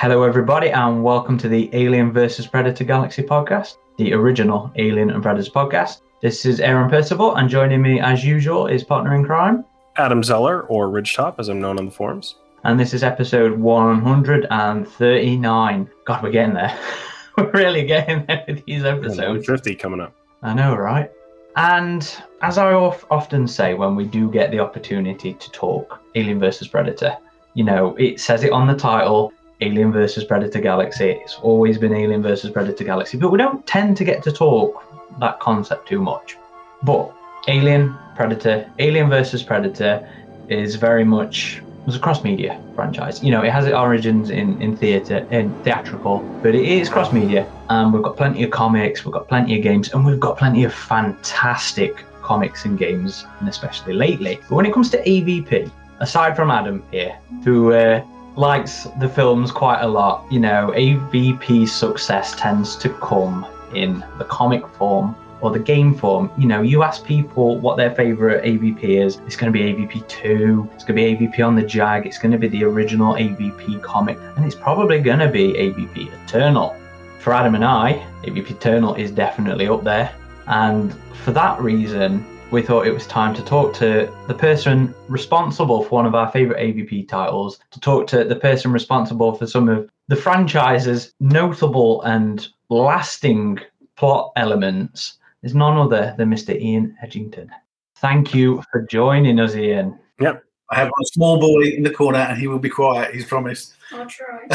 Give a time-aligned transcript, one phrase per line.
[0.00, 2.46] Hello, everybody, and welcome to the Alien vs.
[2.46, 6.02] Predator Galaxy podcast, the original Alien and Predator podcast.
[6.22, 9.64] This is Aaron Percival, and joining me, as usual, is partner in crime.
[9.96, 12.36] Adam Zeller, or Ridgetop, as I'm known on the forums.
[12.62, 15.90] And this is episode 139.
[16.04, 16.78] God, we're getting there.
[17.36, 19.46] we're really getting there with these episodes.
[19.46, 20.14] 50 coming up.
[20.44, 21.10] I know, right?
[21.56, 22.08] And
[22.42, 26.68] as I of- often say when we do get the opportunity to talk Alien versus
[26.68, 27.16] Predator,
[27.54, 31.10] you know, it says it on the title Alien versus Predator Galaxy.
[31.10, 34.84] It's always been Alien versus Predator Galaxy, but we don't tend to get to talk
[35.18, 36.36] that concept too much.
[36.82, 37.12] But
[37.48, 40.08] Alien, Predator, Alien versus Predator
[40.48, 43.24] is very much was a cross media franchise.
[43.24, 47.14] You know, it has its origins in, in theatre, in theatrical, but it is cross
[47.14, 47.50] media.
[47.70, 50.64] And we've got plenty of comics, we've got plenty of games, and we've got plenty
[50.64, 54.38] of fantastic comics and games, and especially lately.
[54.50, 55.70] But when it comes to AVP,
[56.00, 58.04] aside from Adam here, who uh,
[58.38, 64.24] likes the films quite a lot, you know, AVP's success tends to come in the
[64.24, 66.30] comic form or the game form.
[66.38, 70.06] You know, you ask people what their favorite AVP is, it's going to be AVP
[70.06, 73.14] 2, it's going to be AVP on the Jag, it's going to be the original
[73.14, 76.76] AVP comic, and it's probably going to be AVP Eternal.
[77.18, 80.14] For Adam and I, AVP Eternal is definitely up there,
[80.46, 80.94] and
[81.24, 85.90] for that reason, we thought it was time to talk to the person responsible for
[85.90, 89.88] one of our favorite AVP titles, to talk to the person responsible for some of
[90.08, 93.58] the franchise's notable and lasting
[93.96, 96.58] plot elements is none other than Mr.
[96.58, 97.48] Ian Edginton.
[97.96, 99.98] Thank you for joining us, Ian.
[100.20, 100.42] Yep.
[100.70, 103.74] I have a small boy in the corner and he will be quiet, he's promised.
[103.92, 104.46] I'll try.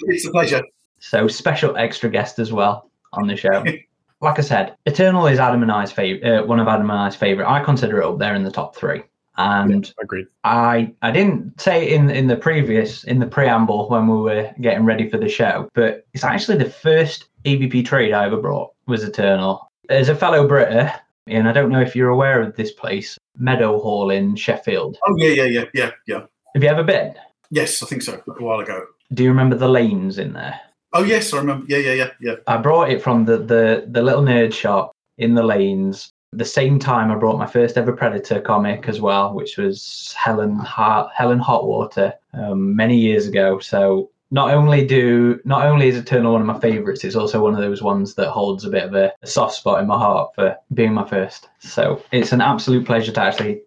[0.00, 0.62] it's a pleasure.
[1.00, 3.64] So, special extra guest as well on the show.
[4.20, 7.16] like I said, Eternal is Adam and I's favorite, uh, one of Adam and I's
[7.16, 7.48] favorite.
[7.48, 9.02] I consider it up there in the top three.
[9.36, 10.26] And Agreed.
[10.44, 14.52] I I didn't say it in in the previous in the preamble when we were
[14.60, 18.72] getting ready for the show, but it's actually the first AVP trade I ever brought
[18.86, 19.70] was Eternal.
[19.88, 24.10] As a fellow Brita, and I don't know if you're aware of this place, Meadowhall
[24.10, 24.98] in Sheffield.
[25.06, 26.20] Oh, yeah, yeah, yeah, yeah, yeah.
[26.54, 27.14] Have you ever been?
[27.50, 28.84] Yes, I think so, a while ago.
[29.14, 30.60] Do you remember the lanes in there?
[30.92, 31.66] Oh, yes, I remember.
[31.68, 32.34] Yeah, yeah, yeah, yeah.
[32.46, 36.12] I brought it from the the the little nerd shop in the lanes.
[36.32, 40.40] The same time I brought my first ever Predator comic as well, which was Hell
[40.40, 43.58] and Hot Hell and Hot Water um, many years ago.
[43.58, 47.54] So not only do not only is Eternal one of my favorites, it's also one
[47.54, 50.56] of those ones that holds a bit of a soft spot in my heart for
[50.74, 51.48] being my first.
[51.58, 53.62] So it's an absolute pleasure to actually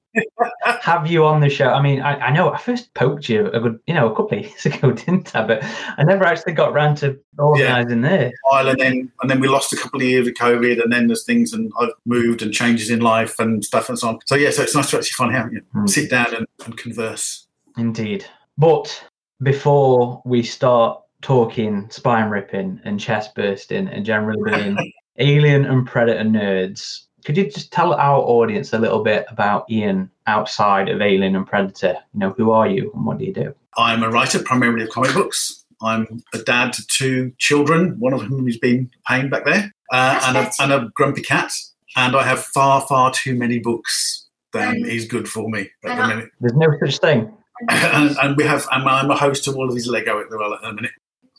[0.81, 1.69] have you on the show.
[1.69, 4.38] I mean, I, I know I first poked you a good, you know, a couple
[4.38, 5.46] of years ago, didn't I?
[5.46, 5.63] But
[5.97, 8.34] I never actually got around to organising this.
[8.50, 11.07] While and then and then we lost a couple of years of COVID, and then
[11.07, 14.19] there's things and I've moved and changes in life and stuff and so on.
[14.25, 15.88] So yeah, so it's nice to actually find out, you Hmm.
[15.88, 17.47] sit down and, and converse.
[17.78, 18.25] Indeed.
[18.57, 19.03] But
[19.41, 26.24] before we start talking spine ripping and chest bursting and generally being alien and predator
[26.24, 31.35] nerds, could you just tell our audience a little bit about Ian outside of Alien
[31.35, 31.97] and Predator?
[32.13, 33.56] You know, who are you and what do you do?
[33.78, 35.63] I'm a writer primarily of comic books.
[35.81, 40.22] I'm a dad to two children, one of whom has been pain back there, uh,
[40.25, 41.51] and, a, and a grumpy cat.
[41.95, 45.97] And I have far, far too many books than Um, is good for me at
[45.97, 46.29] the minute.
[46.39, 47.33] There's no such thing.
[47.69, 50.38] and, and we have, and I'm a host of all of these Lego at the,
[50.38, 50.92] well, at the minute.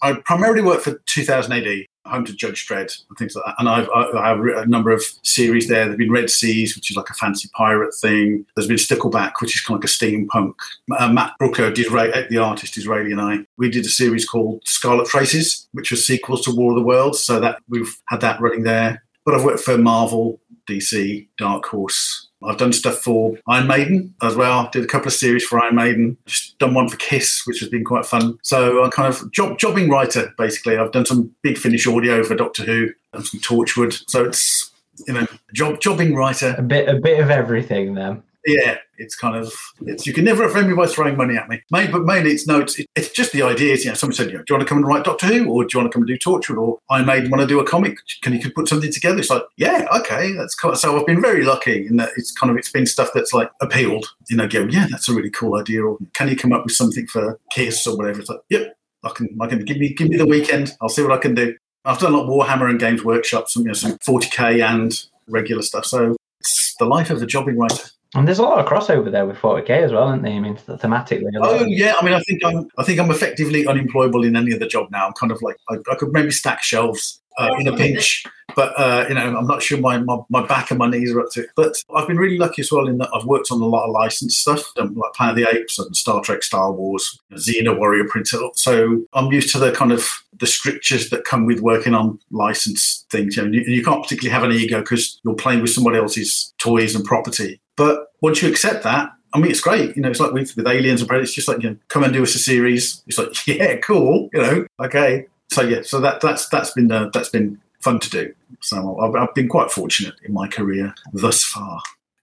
[0.05, 1.67] I primarily work for 2000 AD,
[2.05, 3.55] home to Judge Dredd and things like that.
[3.59, 5.87] And I've, I, have a number of series there.
[5.87, 8.45] There've been Red Seas, which is like a fancy pirate thing.
[8.55, 10.55] There's been Stickleback, which is kind of like a steampunk.
[10.99, 15.09] Uh, Matt Brooker, Disra- the artist, Israeli, and I, we did a series called Scarlet
[15.09, 17.21] Traces, which was sequels to War of the Worlds.
[17.21, 19.04] So that we've had that running there.
[19.25, 22.29] But I've worked for Marvel, DC, Dark Horse.
[22.43, 24.69] I've done stuff for Iron Maiden as well.
[24.71, 26.17] Did a couple of series for Iron Maiden.
[26.26, 28.38] Just done one for Kiss, which has been quite fun.
[28.43, 30.76] So I'm kind of job jobbing writer basically.
[30.76, 34.03] I've done some big finish audio for Doctor Who and some Torchwood.
[34.09, 34.71] So it's
[35.06, 36.55] you know job jobbing writer.
[36.59, 38.23] A bit a bit of everything then.
[38.46, 39.55] Yeah, it's kind of
[39.87, 41.62] it's you can never offend me by throwing money at me.
[41.70, 43.85] Mainly, but mainly it's no, it's, it's just the ideas.
[43.85, 45.50] You know, someone said, you know, do you want to come and write Doctor Who,
[45.50, 47.58] or do you want to come and do Torchwood, or I made want to do
[47.58, 47.96] a comic?
[48.23, 49.19] Can you put something together?
[49.19, 50.76] It's like, yeah, okay, that's cool.
[50.76, 53.50] So I've been very lucky in that it's kind of it's been stuff that's like
[53.62, 54.06] appealed.
[54.29, 55.82] You know, go, yeah, that's a really cool idea.
[55.82, 58.20] Or can you come up with something for Kiss or whatever?
[58.20, 59.37] It's like, yep, I can.
[59.41, 60.76] I can give me give me the weekend.
[60.82, 61.56] I'll see what I can do.
[61.87, 65.02] I've done a lot of Warhammer and Games workshops, some you know, some 40k and
[65.29, 65.87] regular stuff.
[65.87, 67.85] So it's the life of a jobbing writer.
[68.14, 70.32] And there's a lot of crossover there with 40k as well, isn't there?
[70.32, 71.31] I mean, th- thematically.
[71.43, 74.69] Oh yeah, I mean, I think I'm, I think I'm effectively unemployable in any other
[74.69, 75.06] job now.
[75.06, 78.78] I'm kind of like, I, I could maybe stack shelves uh, in a pinch, but
[78.78, 81.31] uh, you know, I'm not sure my, my my back and my knees are up
[81.32, 81.50] to it.
[81.56, 83.92] But I've been really lucky as well in that I've worked on a lot of
[83.92, 88.04] licensed stuff, um, like Planet of the Apes and Star Trek, Star Wars, Xena Warrior
[88.08, 88.34] Prince.
[88.54, 90.08] So I'm used to the kind of
[90.38, 93.36] the strictures that come with working on licensed things.
[93.36, 95.70] You, know, and you, and you can't particularly have an ego because you're playing with
[95.70, 97.60] somebody else's toys and property.
[97.76, 99.96] But once you accept that, I mean, it's great.
[99.96, 102.04] You know, it's like with, with Aliens and Predators, it's just like, you know, come
[102.04, 103.02] and do us a series.
[103.08, 104.28] It's like, yeah, cool.
[104.32, 105.26] You know, okay.
[105.55, 108.35] So yeah, so that that's that's been uh, that's been fun to do.
[108.61, 111.81] So I've, I've been quite fortunate in my career thus far.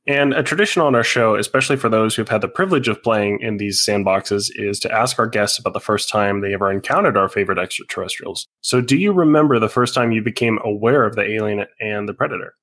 [0.08, 3.40] And a tradition on our show, especially for those who've had the privilege of playing
[3.40, 7.16] in these sandboxes, is to ask our guests about the first time they ever encountered
[7.16, 8.48] our favorite extraterrestrials.
[8.62, 12.14] So, do you remember the first time you became aware of the alien and the
[12.14, 12.56] predator?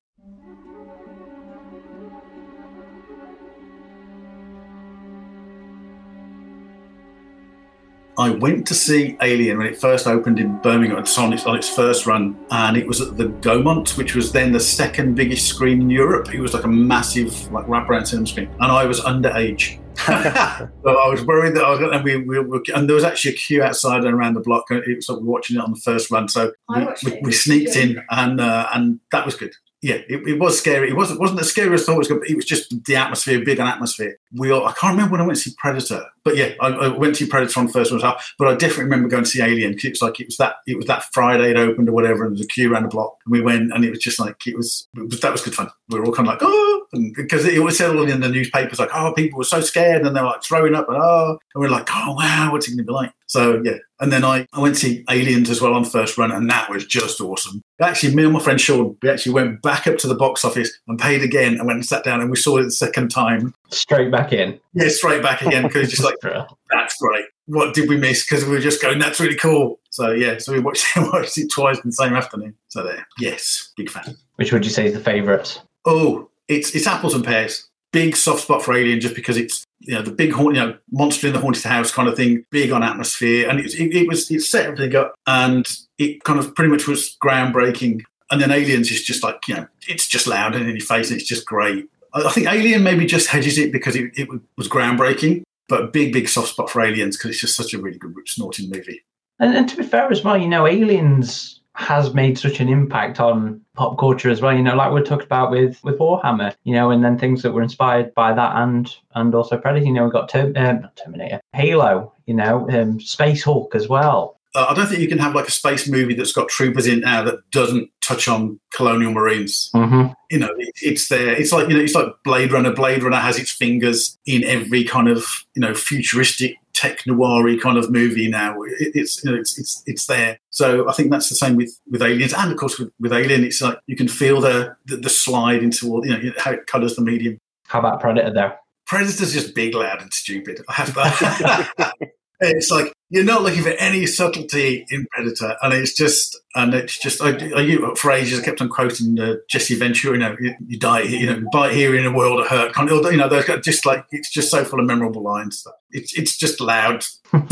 [8.19, 11.55] I went to see Alien when it first opened in Birmingham it's on its, on
[11.55, 15.47] its first run, and it was at the Gaumont, which was then the second biggest
[15.47, 16.33] screen in Europe.
[16.33, 19.79] It was like a massive like wraparound cinema screen, and I was underage.
[19.99, 23.35] so I was worried that I was, and we, we were, and there was actually
[23.35, 24.69] a queue outside and around the block.
[24.69, 27.77] and It was like watching it on the first run, so we, we, we sneaked
[27.77, 29.53] in, and uh, and that was good.
[29.81, 30.89] Yeah, it, it was scary.
[30.89, 32.21] It wasn't wasn't as scary as I thought it was going.
[32.21, 34.17] to It was just the atmosphere, big an atmosphere.
[34.33, 36.87] We all, I can't remember when I went to see Predator, but yeah, I, I
[36.89, 38.01] went to see Predator on the first one.
[38.37, 40.75] But I definitely remember going to see Alien it was like it was that it
[40.75, 43.15] was that Friday it opened or whatever, and there was a queue around the block.
[43.25, 45.55] And we went, and it was just like it was, it was that was good
[45.55, 45.69] fun.
[45.87, 46.85] We were all kind of like oh,
[47.15, 50.13] because it was said all in the newspapers like oh people were so scared and
[50.13, 52.71] they were like throwing up and oh, and we are like oh wow what's it
[52.71, 53.13] going to be like?
[53.29, 56.17] So yeah, and then I, I went to see Aliens as well on the first
[56.17, 57.61] run, and that was just awesome.
[57.79, 60.71] Actually, me and my friend Sean, we actually went back up to the box office
[60.87, 63.53] and paid again, and went and sat down, and we saw it the second time.
[63.69, 64.59] Straight back in.
[64.73, 66.15] Yeah, straight back again because it's just like
[66.71, 67.25] that's great.
[67.45, 68.25] What did we miss?
[68.25, 69.79] Because we were just going, that's really cool.
[69.91, 72.55] So yeah, so we watched it, watched it twice in the same afternoon.
[72.69, 74.17] So there, yes, big fan.
[74.37, 75.61] Which would you say is the favourite?
[75.85, 77.67] Oh, it's it's apples and pears.
[77.91, 80.77] Big soft spot for Alien just because it's you know the big haunt, you know
[80.91, 82.45] monster in the haunted house kind of thing.
[82.51, 85.67] Big on atmosphere, and it, it, it was it set everything up, and
[85.97, 88.01] it kind of pretty much was groundbreaking.
[88.31, 91.09] And then Aliens is just like you know it's just loud and in your face,
[91.09, 91.87] and it's just great.
[92.13, 94.27] I think Alien maybe just hedges it because it, it
[94.57, 97.97] was groundbreaking, but big big soft spot for Aliens because it's just such a really
[97.97, 99.03] good snorting movie.
[99.39, 103.21] And, and to be fair as well, you know, Aliens has made such an impact
[103.21, 104.53] on pop culture as well.
[104.53, 107.53] You know, like we talked about with with Warhammer, you know, and then things that
[107.53, 109.85] were inspired by that and and also Predator.
[109.85, 112.13] You know, we got Term- um, not Terminator, Halo.
[112.25, 114.39] You know, um, Space Hulk as well.
[114.55, 117.01] Uh, I don't think you can have like a space movie that's got troopers in
[117.01, 119.69] now that doesn't touch on colonial marines.
[119.73, 120.11] Mm-hmm.
[120.31, 121.33] You know, it, it's there.
[121.33, 122.73] It's like you know, it's like Blade Runner.
[122.73, 125.23] Blade Runner has its fingers in every kind of
[125.55, 128.61] you know futuristic tech noir kind of movie now.
[128.61, 130.39] It, it's you know, it's it's it's there.
[130.49, 133.43] So I think that's the same with with Aliens, and of course with, with Alien,
[133.43, 136.67] it's like you can feel the the, the slide into all you know how it
[136.67, 137.37] colours the medium.
[137.67, 138.53] How about Predator though?
[138.87, 140.61] Predator's just big, loud, and stupid.
[140.69, 141.93] I have that.
[142.39, 146.99] it's like you're not looking for any subtlety in Predator, and it's just, and it's
[146.99, 147.21] just.
[147.21, 150.13] I, I you for ages I kept on quoting uh, Jesse Ventura.
[150.13, 152.73] You know, you, you die, you know, bite here in a world of hurt.
[152.73, 155.65] Kind of, you know, those just like it's just so full of memorable lines.
[155.89, 157.03] It's it's just loud,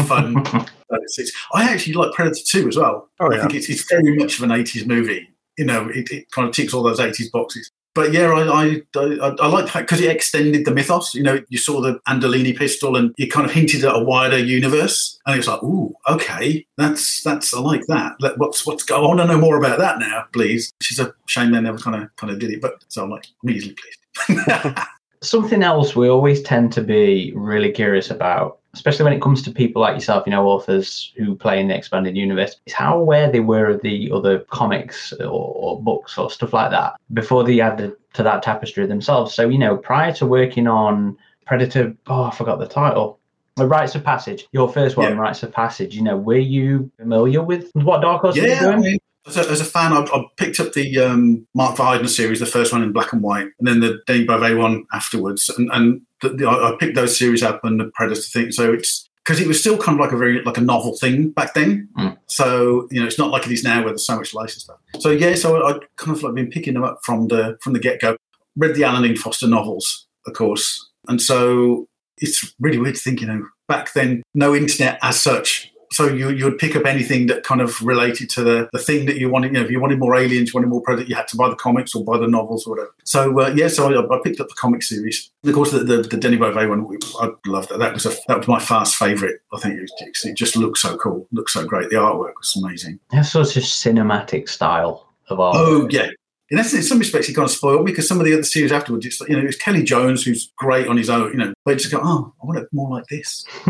[0.05, 0.43] fun.
[0.91, 3.09] it's, it's, I actually like Predator two as well.
[3.19, 3.37] Oh, yeah.
[3.37, 5.27] I think it's, it's very much of an '80s movie.
[5.57, 7.71] You know, it, it kind of ticks all those '80s boxes.
[7.97, 11.15] But yeah, I I, I, I like that because it extended the mythos.
[11.15, 14.37] You know, you saw the Andolini pistol, and it kind of hinted at a wider
[14.37, 15.19] universe.
[15.25, 18.13] And it was like, ooh, okay, that's that's I like that.
[18.19, 19.03] Let, what's what's go?
[19.03, 20.71] I want to know more about that now, please.
[20.77, 22.61] Which is a shame they never kind of kind of did it.
[22.61, 24.47] But so I'm like, I'm easily pleased.
[25.23, 29.51] Something else we always tend to be really curious about, especially when it comes to
[29.51, 33.31] people like yourself, you know, authors who play in the expanded universe, is how aware
[33.31, 37.59] they were of the other comics or, or books or stuff like that before they
[37.59, 39.33] added to that tapestry themselves.
[39.33, 43.19] So, you know, prior to working on Predator, oh, I forgot the title.
[43.55, 45.17] The Rites of Passage, your first one, Yeah.
[45.17, 45.95] Rites of Passage.
[45.95, 49.41] You know, were you familiar with what Dark Horse was yeah, I mean, as a,
[49.49, 52.83] as a fan, I, I picked up the um, Mark Verheiden series, the first one
[52.83, 55.49] in black and white, and then the Denis Beauvais one afterwards.
[55.49, 58.51] And, and the, I I picked those series up and the Predator thing.
[58.51, 61.29] So it's because it was still kind of like a very like a novel thing
[61.29, 61.89] back then.
[61.97, 62.17] Mm.
[62.27, 64.79] So you know, it's not like it is now where there's so much licensed stuff.
[64.99, 67.79] So yeah, so I kind of like been picking them up from the from the
[67.79, 68.17] get go.
[68.55, 73.21] Read the Alan Dean Foster novels, of course, and so it's really weird to think,
[73.21, 75.71] you know, back then, no internet as such.
[75.91, 79.05] So you you would pick up anything that kind of related to the, the thing
[79.05, 79.53] that you wanted.
[79.53, 81.49] You know, if you wanted more aliens, you wanted more predator, you had to buy
[81.49, 82.93] the comics or buy the novels or whatever.
[83.03, 85.31] So uh, yeah, so I, I, picked up the comic series.
[85.45, 86.85] Of course, the the, the Denny Beauvais one,
[87.21, 87.79] I loved that.
[87.79, 89.35] That was a that was my fast favourite.
[89.53, 91.89] I think it, was, it just looked so cool, looked so great.
[91.89, 92.99] The artwork was amazing.
[93.11, 95.55] That's such a cinematic style of art.
[95.57, 96.09] Oh yeah,
[96.49, 98.43] in essence, in some respects, he kind of spoiled me because some of the other
[98.43, 101.31] series afterwards, it's you know, it was Kelley Jones who's great on his own.
[101.31, 103.45] You know, they just go, oh, I want it more like this.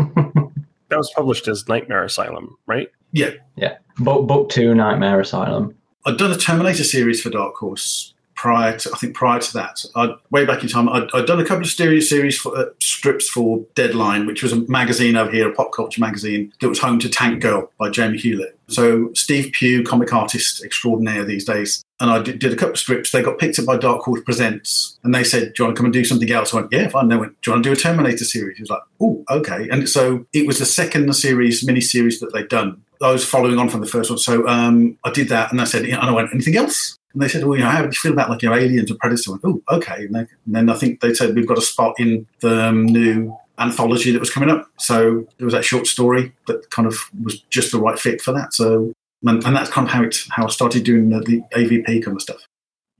[0.88, 2.88] that was published as Nightmare Asylum, right?
[3.12, 3.78] Yeah, yeah.
[3.98, 5.74] Book book two, Nightmare Asylum.
[6.06, 9.84] I'd done a Terminator series for Dark Horse prior to, I think prior to that,
[9.96, 12.66] I'd, way back in time, i had done a couple of stereo series for, uh,
[12.80, 16.78] strips for Deadline, which was a magazine over here, a pop culture magazine that was
[16.78, 18.56] home to Tank Girl by Jamie Hewlett.
[18.68, 23.10] So Steve Pugh, comic artist extraordinaire these days, and I did, a couple of strips.
[23.10, 25.80] They got picked up by Dark Horse Presents, and they said, "Do you want to
[25.80, 27.70] come and do something else?" I went, "Yeah, fine." They went, "Do you want to
[27.70, 31.12] do a Terminator series?" He was like, "Oh, okay." And so it was the second
[31.14, 32.80] series, mini series that they'd done.
[33.02, 35.64] I was following on from the first one, so um, I did that, and I
[35.64, 37.92] said, and I went, "Anything else?" And they said, well, you know, how do you
[37.92, 39.26] feel about like your aliens or predators?
[39.26, 40.04] I went, oh, okay.
[40.04, 42.84] And, they, and, then I think they said we've got a spot in the um,
[42.84, 44.68] new anthology that was coming up.
[44.78, 48.32] So there was that short story that kind of was just the right fit for
[48.32, 48.52] that.
[48.52, 48.92] So
[49.24, 52.16] and, and that's kind of how it how I started doing the, the AVP kind
[52.16, 52.46] of stuff.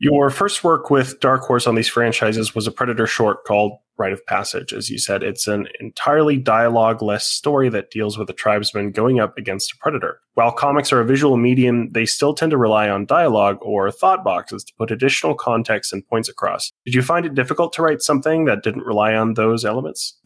[0.01, 4.13] Your first work with Dark Horse on these franchises was a Predator short called Rite
[4.13, 4.73] of Passage.
[4.73, 9.19] As you said, it's an entirely dialogue less story that deals with a tribesman going
[9.19, 10.21] up against a predator.
[10.35, 14.23] While comics are a visual medium, they still tend to rely on dialogue or thought
[14.23, 16.71] boxes to put additional context and points across.
[16.85, 20.17] Did you find it difficult to write something that didn't rely on those elements?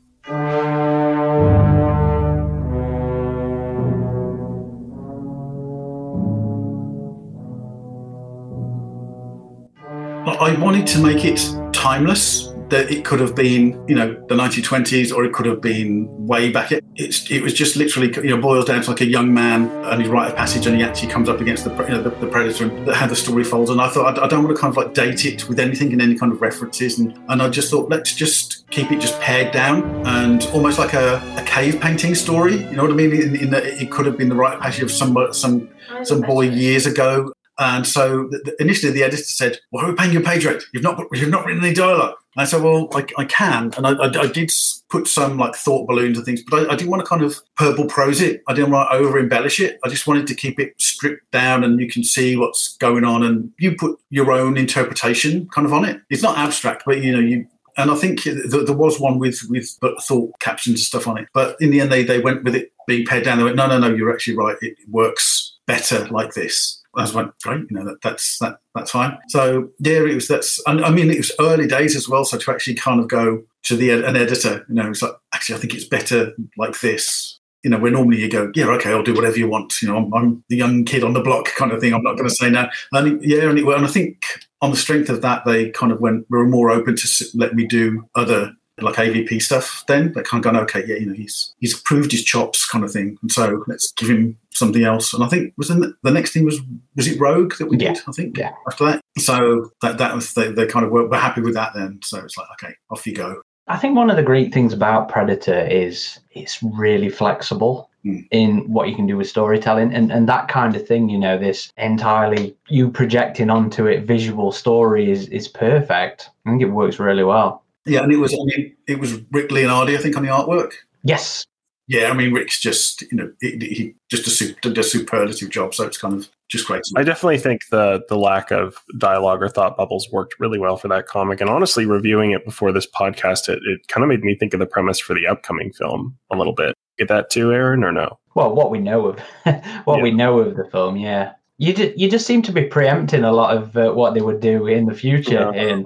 [10.27, 11.41] I wanted to make it
[11.73, 12.49] timeless.
[12.69, 16.51] That it could have been, you know, the 1920s, or it could have been way
[16.51, 16.73] back.
[16.73, 19.69] It, it's, it was just literally, you know, boils down to like a young man
[19.69, 22.09] and he's rite of passage, and he actually comes up against the, you know, the,
[22.09, 23.69] the predator, and how the story folds.
[23.69, 25.93] And I thought I, I, don't want to kind of like date it with anything
[25.93, 29.21] and any kind of references, and and I just thought let's just keep it just
[29.21, 32.55] pared down and almost like a, a cave painting story.
[32.55, 33.13] You know what I mean?
[33.13, 35.69] In, in that it could have been the rite of passage of some some
[36.05, 40.21] some boy years ago and so initially, the editor said, "Why are we paying you
[40.21, 40.63] a page rate?
[40.73, 43.87] You've not you've not written any dialogue." And I said, "Well, I, I can," and
[43.87, 44.51] I, I, I, did
[44.89, 47.41] put some like thought balloons and things, but I, I, didn't want to kind of
[47.57, 48.43] purple prose it.
[48.49, 49.79] I didn't want to over embellish it.
[49.85, 53.23] I just wanted to keep it stripped down, and you can see what's going on,
[53.23, 56.01] and you put your own interpretation kind of on it.
[56.09, 59.79] It's not abstract, but you know you and I think there was one with with
[60.01, 61.29] thought captions and stuff on it.
[61.33, 63.39] But in the end, they they went with it being pared down.
[63.39, 64.57] They went, no, no, no, you're actually right.
[64.61, 66.82] It works better like this.
[66.95, 69.17] Was like, great, you know, that, that's that, that's fine.
[69.29, 70.61] So yeah, it was that's.
[70.67, 72.25] I mean, it was early days as well.
[72.25, 75.57] So to actually kind of go to the an editor, you know, it's like actually,
[75.57, 77.39] I think it's better like this.
[77.63, 79.81] You know, where normally you go, yeah, okay, I'll do whatever you want.
[79.81, 81.95] You know, I'm, I'm the young kid on the block kind of thing.
[81.95, 82.69] I'm not going to say no.
[82.93, 84.21] And yeah, and, it, and I think
[84.61, 87.65] on the strength of that, they kind of went were more open to let me
[87.65, 91.55] do other like AVP stuff then that kind of gone, okay, yeah, you know, he's
[91.59, 93.19] he's proved his chops kind of thing.
[93.23, 95.13] And so let's give him something else.
[95.13, 96.61] And I think was the, the next thing was
[96.97, 97.95] was it Rogue that we yeah.
[97.95, 98.53] did, I think, yeah.
[98.67, 99.01] after that.
[99.19, 102.01] So that that was they, they kind of were, were happy with that then.
[102.03, 103.43] So it's like, okay, off you go.
[103.69, 108.27] I think one of the great things about Predator is it's really flexible mm.
[108.31, 111.39] in what you can do with storytelling and, and that kind of thing, you know,
[111.39, 116.31] this entirely you projecting onto it visual story is, is perfect.
[116.45, 117.63] I think it works really well.
[117.87, 120.73] Yeah, and it was I mean, it was Rick Leonardi, I think, on the artwork.
[121.03, 121.47] Yes.
[121.89, 125.75] Yeah, I mean, Rick's just you know he, he just a, super, a superlative job,
[125.75, 126.83] so it's kind of just great.
[126.97, 130.89] I definitely think the the lack of dialogue or thought bubbles worked really well for
[130.89, 131.41] that comic.
[131.41, 134.61] And honestly, reviewing it before this podcast, it, it kind of made me think of
[134.61, 136.75] the premise for the upcoming film a little bit.
[136.99, 138.19] Get that too, Aaron, or no?
[138.35, 139.19] Well, what we know of
[139.85, 140.03] what yeah.
[140.03, 141.33] we know of the film, yeah.
[141.59, 144.41] You just, you just seem to be preempting a lot of uh, what they would
[144.41, 145.53] do in the future.
[145.55, 145.63] Yeah.
[145.63, 145.85] In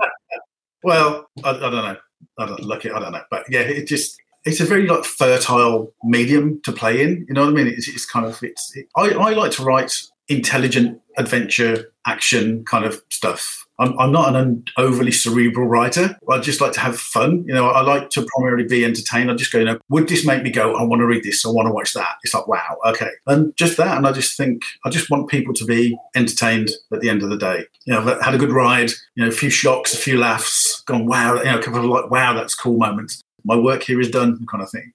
[0.86, 1.96] well, I, I, don't know.
[2.38, 2.92] I don't it.
[2.92, 7.02] I don't know, but yeah, it just it's a very like fertile medium to play
[7.02, 7.26] in.
[7.28, 7.66] You know what I mean?
[7.66, 8.74] It's, it's kind of it's.
[8.76, 9.92] It, I, I like to write
[10.28, 13.65] intelligent adventure action kind of stuff.
[13.78, 16.18] I'm, I'm not an overly cerebral writer.
[16.30, 17.44] I just like to have fun.
[17.46, 19.30] You know, I like to primarily be entertained.
[19.30, 21.44] I just go, you know, would this make me go, I want to read this,
[21.44, 22.16] I want to watch that?
[22.22, 23.10] It's like, wow, okay.
[23.26, 23.96] And just that.
[23.96, 27.30] And I just think, I just want people to be entertained at the end of
[27.30, 27.64] the day.
[27.84, 30.82] You know, I've had a good ride, you know, a few shocks, a few laughs,
[30.86, 33.20] gone, wow, you know, a couple of like, wow, that's cool moments.
[33.44, 34.92] My work here is done, kind of thing.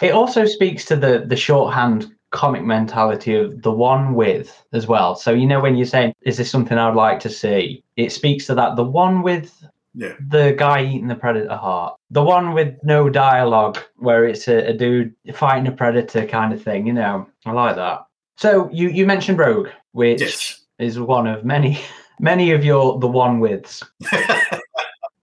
[0.00, 5.14] It also speaks to the the shorthand comic mentality of the one with as well.
[5.14, 8.46] So you know when you're saying, "Is this something I'd like to see?" It speaks
[8.46, 8.76] to that.
[8.76, 9.48] The one with
[9.94, 10.14] Yeah.
[10.28, 11.94] The guy eating the predator heart.
[12.10, 16.60] The one with no dialogue, where it's a, a dude fighting a predator kind of
[16.62, 16.86] thing.
[16.88, 18.00] You know, I like that.
[18.36, 20.64] So you you mentioned Rogue, which Yes.
[20.80, 21.78] is one of many
[22.20, 23.82] many of your the one withs.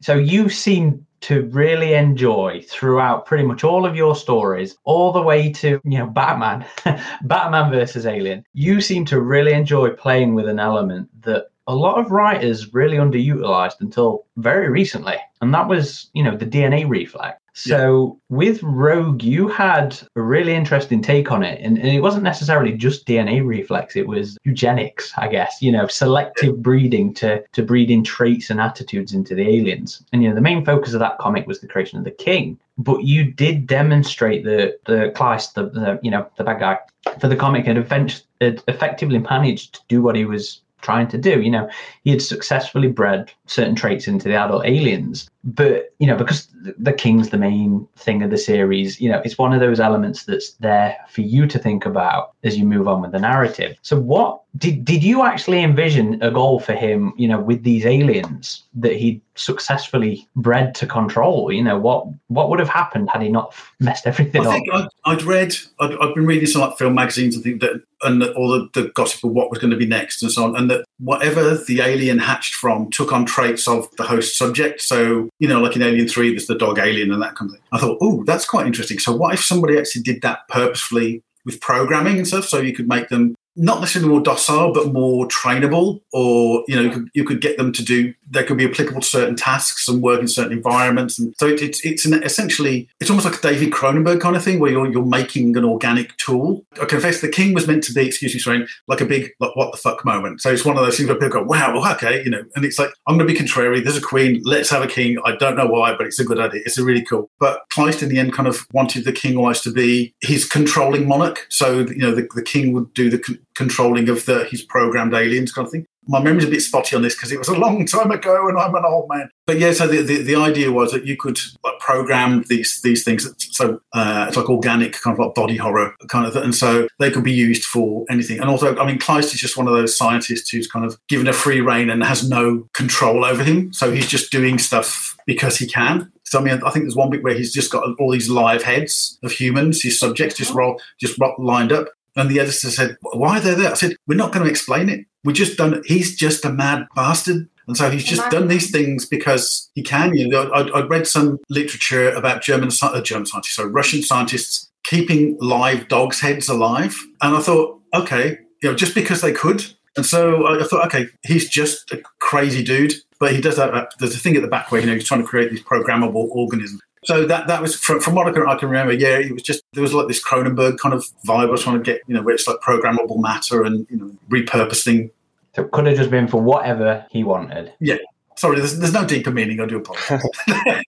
[0.01, 5.21] So you seem to really enjoy throughout pretty much all of your stories, all the
[5.21, 6.65] way to you know Batman,
[7.23, 8.43] Batman versus Alien.
[8.53, 12.97] You seem to really enjoy playing with an element that a lot of writers really
[12.97, 17.40] underutilized until very recently, and that was you know the DNA reflex.
[17.53, 22.23] So with Rogue, you had a really interesting take on it, and, and it wasn't
[22.23, 25.61] necessarily just DNA reflex; it was eugenics, I guess.
[25.61, 30.03] You know, selective breeding to to breed in traits and attitudes into the aliens.
[30.13, 32.57] And you know, the main focus of that comic was the creation of the king.
[32.77, 36.79] But you did demonstrate the the Kleist, the, the you know the bad guy
[37.19, 41.17] for the comic, had, event- had effectively managed to do what he was trying to
[41.17, 41.41] do.
[41.41, 41.69] You know,
[42.03, 46.93] he had successfully bred certain traits into the adult aliens, but you know, because the
[46.93, 50.51] king's the main thing of the series, you know, it's one of those elements that's
[50.53, 53.75] there for you to think about as you move on with the narrative.
[53.81, 57.13] So, what did did you actually envision a goal for him?
[57.17, 61.51] You know, with these aliens that he successfully bred to control.
[61.51, 64.53] You know, what what would have happened had he not messed everything I up?
[64.53, 67.81] think I'd, I'd read, I'd, I'd been reading some like film magazines and think that,
[68.03, 70.55] and all the, the gossip of what was going to be next and so on,
[70.55, 74.81] and that whatever the alien hatched from took on traits of the host subject.
[74.81, 77.55] So, you know, like in Alien 3, there's the dog alien and that kind of
[77.55, 77.65] thing.
[77.71, 78.99] I thought, oh, that's quite interesting.
[78.99, 82.45] So, what if somebody actually did that purposefully with programming and stuff?
[82.45, 86.81] So you could make them not necessarily more docile, but more trainable, or you know,
[86.81, 88.13] you could, you could get them to do.
[88.29, 91.61] They could be applicable to certain tasks and work in certain environments, and so it,
[91.61, 94.89] it's it's an, essentially it's almost like a David Cronenberg kind of thing, where you're
[94.91, 96.65] you're making an organic tool.
[96.81, 99.55] I confess, the King was meant to be, excuse me, sorry, like a big like
[99.55, 100.41] what the fuck moment.
[100.41, 102.63] So it's one of those things where people go, wow, well, okay, you know, and
[102.63, 103.81] it's like I'm going to be contrary.
[103.81, 105.17] There's a queen, let's have a king.
[105.25, 106.61] I don't know why, but it's a good idea.
[106.65, 107.29] It's a really cool.
[107.39, 111.07] But Kleist in the end kind of wanted the king always to be his controlling
[111.07, 111.47] monarch.
[111.49, 113.19] So you know, the, the king would do the
[113.55, 115.85] controlling of the he's programmed aliens kind of thing.
[116.07, 118.57] My memory's a bit spotty on this because it was a long time ago and
[118.57, 119.29] I'm an old man.
[119.45, 123.03] But yeah, so the, the, the idea was that you could like, program these these
[123.03, 123.27] things.
[123.55, 127.11] So uh, it's like organic, kind of like body horror kind of, and so they
[127.11, 128.39] could be used for anything.
[128.39, 131.27] And also, I mean, Kleist is just one of those scientists who's kind of given
[131.27, 133.71] a free reign and has no control over him.
[133.73, 136.11] So he's just doing stuff because he can.
[136.31, 138.63] So I mean, I think there's one bit where he's just got all these live
[138.63, 141.89] heads of humans, his subjects just roll, just lined up.
[142.15, 144.89] And the editor said, "Why are they there?" I said, "We're not going to explain
[144.89, 145.05] it.
[145.23, 145.81] We just done.
[145.85, 150.13] He's just a mad bastard." And so he's just done these things because he can.
[150.13, 154.69] You know, I, I read some literature about German, uh, German scientists, so Russian scientists
[154.83, 159.63] keeping live dogs' heads alive, and I thought, okay, you know, just because they could.
[159.95, 163.73] And so I thought, okay, he's just a crazy dude, but he does that.
[163.73, 165.63] uh, There's a thing at the back where you know he's trying to create these
[165.63, 166.81] programmable organisms.
[167.03, 168.93] So that that was from, from what I can, I can remember.
[168.93, 171.47] Yeah, it was just there was like this Cronenberg kind of vibe.
[171.47, 174.11] I was trying to get, you know, where it's like programmable matter and you know
[174.29, 175.09] repurposing.
[175.55, 177.73] So it could have just been for whatever he wanted.
[177.79, 177.97] Yeah.
[178.37, 179.59] Sorry, there's, there's no deeper meaning.
[179.59, 180.23] I do apologize.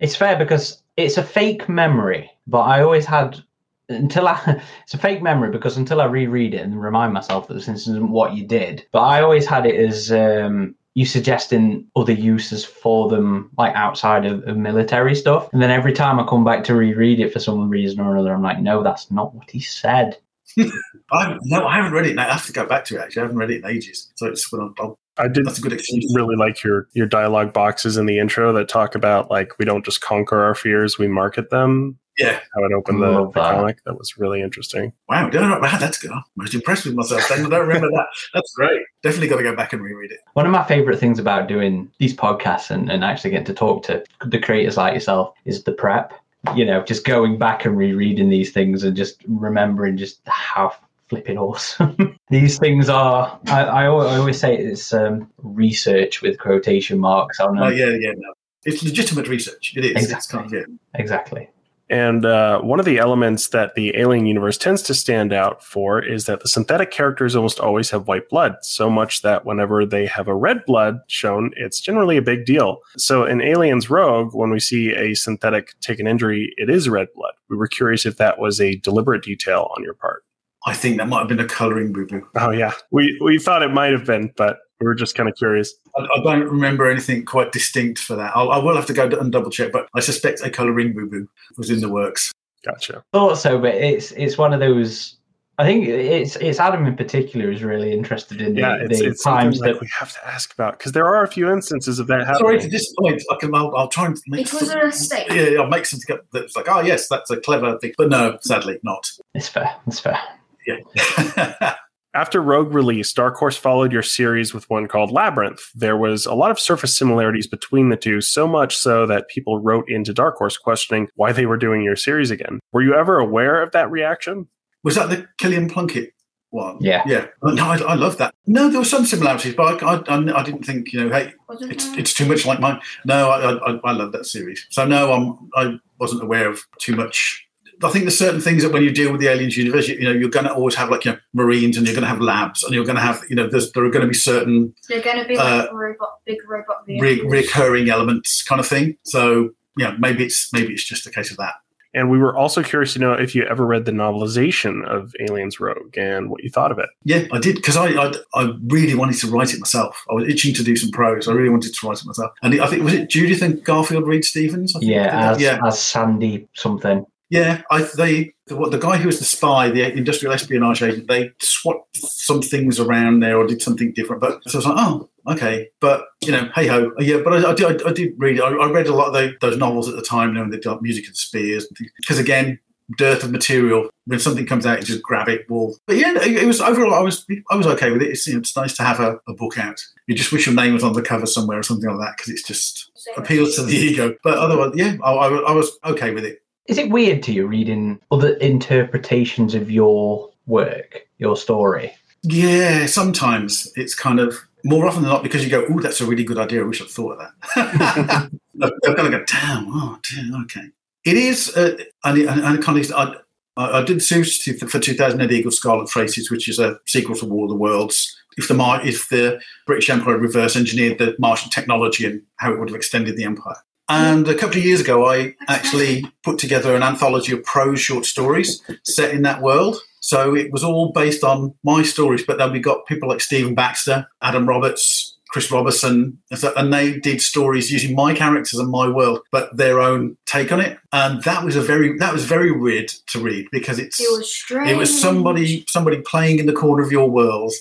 [0.00, 3.42] It's fair because it's a fake memory, but I always had
[3.88, 7.54] until I it's a fake memory because until I reread it and remind myself that
[7.54, 8.86] this isn't what you did.
[8.92, 14.26] But I always had it as um, you suggesting other uses for them, like outside
[14.26, 15.48] of, of military stuff.
[15.52, 18.34] And then every time I come back to reread it for some reason or another,
[18.34, 20.18] I'm like, no, that's not what he said.
[20.58, 22.16] I, no, I haven't read it.
[22.16, 22.26] Now.
[22.28, 23.00] I have to go back to it.
[23.00, 24.10] Actually, I haven't read it in ages.
[24.16, 26.12] So it's well, I'll, I did that's a good excuse.
[26.16, 29.84] really like your your dialogue boxes in the intro that talk about like we don't
[29.84, 31.96] just conquer our fears, we market them.
[32.18, 32.40] Yeah.
[32.54, 33.82] How it opened the, the comic.
[33.84, 34.92] That was really interesting.
[35.08, 36.10] Wow, no, wow, that's good.
[36.10, 37.28] I'm most impressed with myself.
[37.28, 38.06] Then I don't remember that.
[38.34, 38.82] That's great.
[39.02, 40.18] Definitely got to go back and reread it.
[40.32, 43.84] One of my favorite things about doing these podcasts and, and actually getting to talk
[43.84, 46.12] to the creators like yourself is the prep.
[46.56, 50.74] You know, just going back and rereading these things and just remembering just how
[51.08, 53.38] flipping awesome these things are.
[53.46, 57.64] I, I, always say it's um, research with quotation marks on them.
[57.64, 58.34] Oh yeah, yeah, no.
[58.64, 59.74] It's legitimate research.
[59.76, 60.10] It is.
[60.10, 60.64] It's kind of, yeah.
[60.94, 61.48] Exactly.
[61.90, 66.02] And uh, one of the elements that the Alien universe tends to stand out for
[66.02, 70.06] is that the synthetic characters almost always have white blood, so much that whenever they
[70.06, 72.78] have a red blood shown, it's generally a big deal.
[72.96, 77.08] So in Aliens Rogue, when we see a synthetic take an injury, it is red
[77.14, 77.32] blood.
[77.48, 80.24] We were curious if that was a deliberate detail on your part.
[80.66, 82.28] I think that might have been a colouring boo boo.
[82.36, 82.72] Oh, yeah.
[82.90, 85.72] We, we thought it might have been, but we were just kind of curious.
[85.98, 88.32] I, I don't remember anything quite distinct for that.
[88.34, 91.06] I'll, I will have to go and double check, but I suspect a colouring boo
[91.08, 92.32] boo was in the works.
[92.64, 93.04] Gotcha.
[93.12, 95.18] Thought so, but it's it's one of those
[95.60, 99.06] I think it's it's Adam in particular who's really interested in the, Yeah, it's, the
[99.08, 101.50] it's something times like that we have to ask about because there are a few
[101.50, 102.38] instances of that happening.
[102.38, 103.22] Sorry to disappoint.
[103.28, 105.26] I can, I'll, I'll try and make It was some- a mistake.
[105.30, 107.92] Yeah, I'll make something up that's like, oh yes, that's a clever thing.
[107.98, 109.10] But no, sadly not.
[109.34, 109.74] it's fair.
[109.88, 110.18] It's fair.
[110.64, 111.74] Yeah.
[112.14, 115.60] After Rogue released, Dark Horse followed your series with one called Labyrinth.
[115.74, 119.60] There was a lot of surface similarities between the two, so much so that people
[119.60, 122.60] wrote into Dark Horse questioning why they were doing your series again.
[122.72, 124.48] Were you ever aware of that reaction?
[124.84, 126.14] Was that the Kilian Plunkett
[126.50, 126.78] one?
[126.80, 127.02] Yeah.
[127.06, 127.26] Yeah.
[127.42, 128.34] No, I, I love that.
[128.46, 131.90] No, there were some similarities, but I, I, I didn't think, you know, hey, it's
[131.90, 131.98] there?
[131.98, 132.80] it's too much like mine.
[133.04, 134.66] No, I, I, I love that series.
[134.70, 137.47] So no, I'm I wasn't aware of too much.
[137.82, 140.04] I think there's certain things that when you deal with the aliens universe, you, you
[140.04, 142.20] know, you're going to always have like you know marines, and you're going to have
[142.20, 144.74] labs, and you're going to have you know there's there are going to be certain
[144.88, 148.96] They're going to be like robot, big robot uh, re- recurring elements kind of thing.
[149.04, 151.54] So yeah, maybe it's maybe it's just a case of that.
[151.94, 155.58] And we were also curious to know if you ever read the novelization of Aliens
[155.58, 156.88] Rogue and what you thought of it.
[157.02, 160.04] Yeah, I did because I, I I really wanted to write it myself.
[160.10, 161.28] I was itching to do some prose.
[161.28, 162.32] I really wanted to write it myself.
[162.42, 164.76] And I think was it Judith and Garfield Reeves-Stevens?
[164.76, 165.32] I think Yeah, that?
[165.36, 167.06] as, yeah, as Sandy something.
[167.30, 167.62] Yeah.
[167.70, 171.32] I they the, what the guy who was the spy, the industrial espionage agent, they
[171.40, 174.20] swapped some things around there or did something different.
[174.20, 175.68] But so I was like, oh, okay.
[175.80, 177.18] But you know, hey ho, uh, yeah.
[177.24, 178.40] But I, I did I, did read.
[178.40, 180.34] I, I read a lot of those, those novels at the time.
[180.34, 182.58] You know, they did like Music of the Spears because again.
[182.96, 183.90] Dearth of material.
[184.06, 185.44] When something comes out, you just grab it.
[185.50, 186.94] Well, but yeah, it, it was overall.
[186.94, 188.08] I was I was okay with it.
[188.08, 189.78] It's, you know, it's nice to have a, a book out.
[190.06, 192.32] You just wish your name was on the cover somewhere or something like that because
[192.32, 194.16] it's just appeals to the ego.
[194.24, 196.40] But otherwise, yeah, I, I, I was okay with it.
[196.68, 201.94] Is it weird to you reading other interpretations of your work, your story?
[202.22, 206.06] Yeah, sometimes it's kind of more often than not because you go, "Oh, that's a
[206.06, 206.62] really good idea.
[206.62, 207.18] I wish I'd thought of
[207.54, 210.68] that." They're going to go, "Damn, oh, damn, okay."
[211.04, 213.14] It is, uh, and, and, and kind of, I,
[213.56, 217.24] I I did series for 2000 AD Eagle Scarlet Traces, which is a sequel to
[217.24, 218.14] War of the Worlds.
[218.36, 222.68] If the if the British Empire reverse engineered the Martian technology and how it would
[222.68, 223.56] have extended the empire.
[223.88, 228.04] And a couple of years ago, I actually put together an anthology of prose short
[228.04, 229.76] stories set in that world.
[230.00, 233.54] So it was all based on my stories, but then we got people like Stephen
[233.54, 236.18] Baxter, Adam Roberts, Chris Roberson,
[236.56, 240.60] and they did stories using my characters and my world, but their own take on
[240.60, 240.78] it.
[240.92, 244.34] And that was a very that was very weird to read because it's It was
[244.34, 244.70] strange.
[244.70, 247.52] it was somebody somebody playing in the corner of your world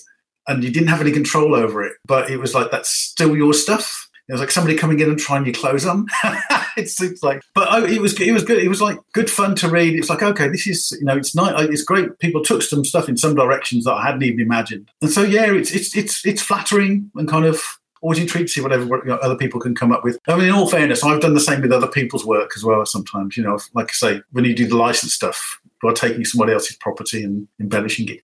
[0.48, 3.54] and you didn't have any control over it but it was like that's still your
[3.54, 6.06] stuff it was like somebody coming in and trying your clothes on
[6.78, 9.56] it's, it's like but oh, it was it was good it was like good fun
[9.56, 12.62] to read it's like okay this is you know it's not it's great people took
[12.62, 15.96] some stuff in some directions that i hadn't even imagined and so yeah it's it's
[15.96, 17.62] it's, it's flattering and kind of
[18.02, 20.20] always intrigued to see whatever you know, other people can come up with.
[20.28, 22.86] I mean, in all fairness, I've done the same with other people's work as well.
[22.86, 26.26] Sometimes, you know, like I say, when you do the license stuff, you are taking
[26.26, 28.22] somebody else's property and embellishing it.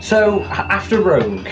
[0.00, 1.46] So after Rogue,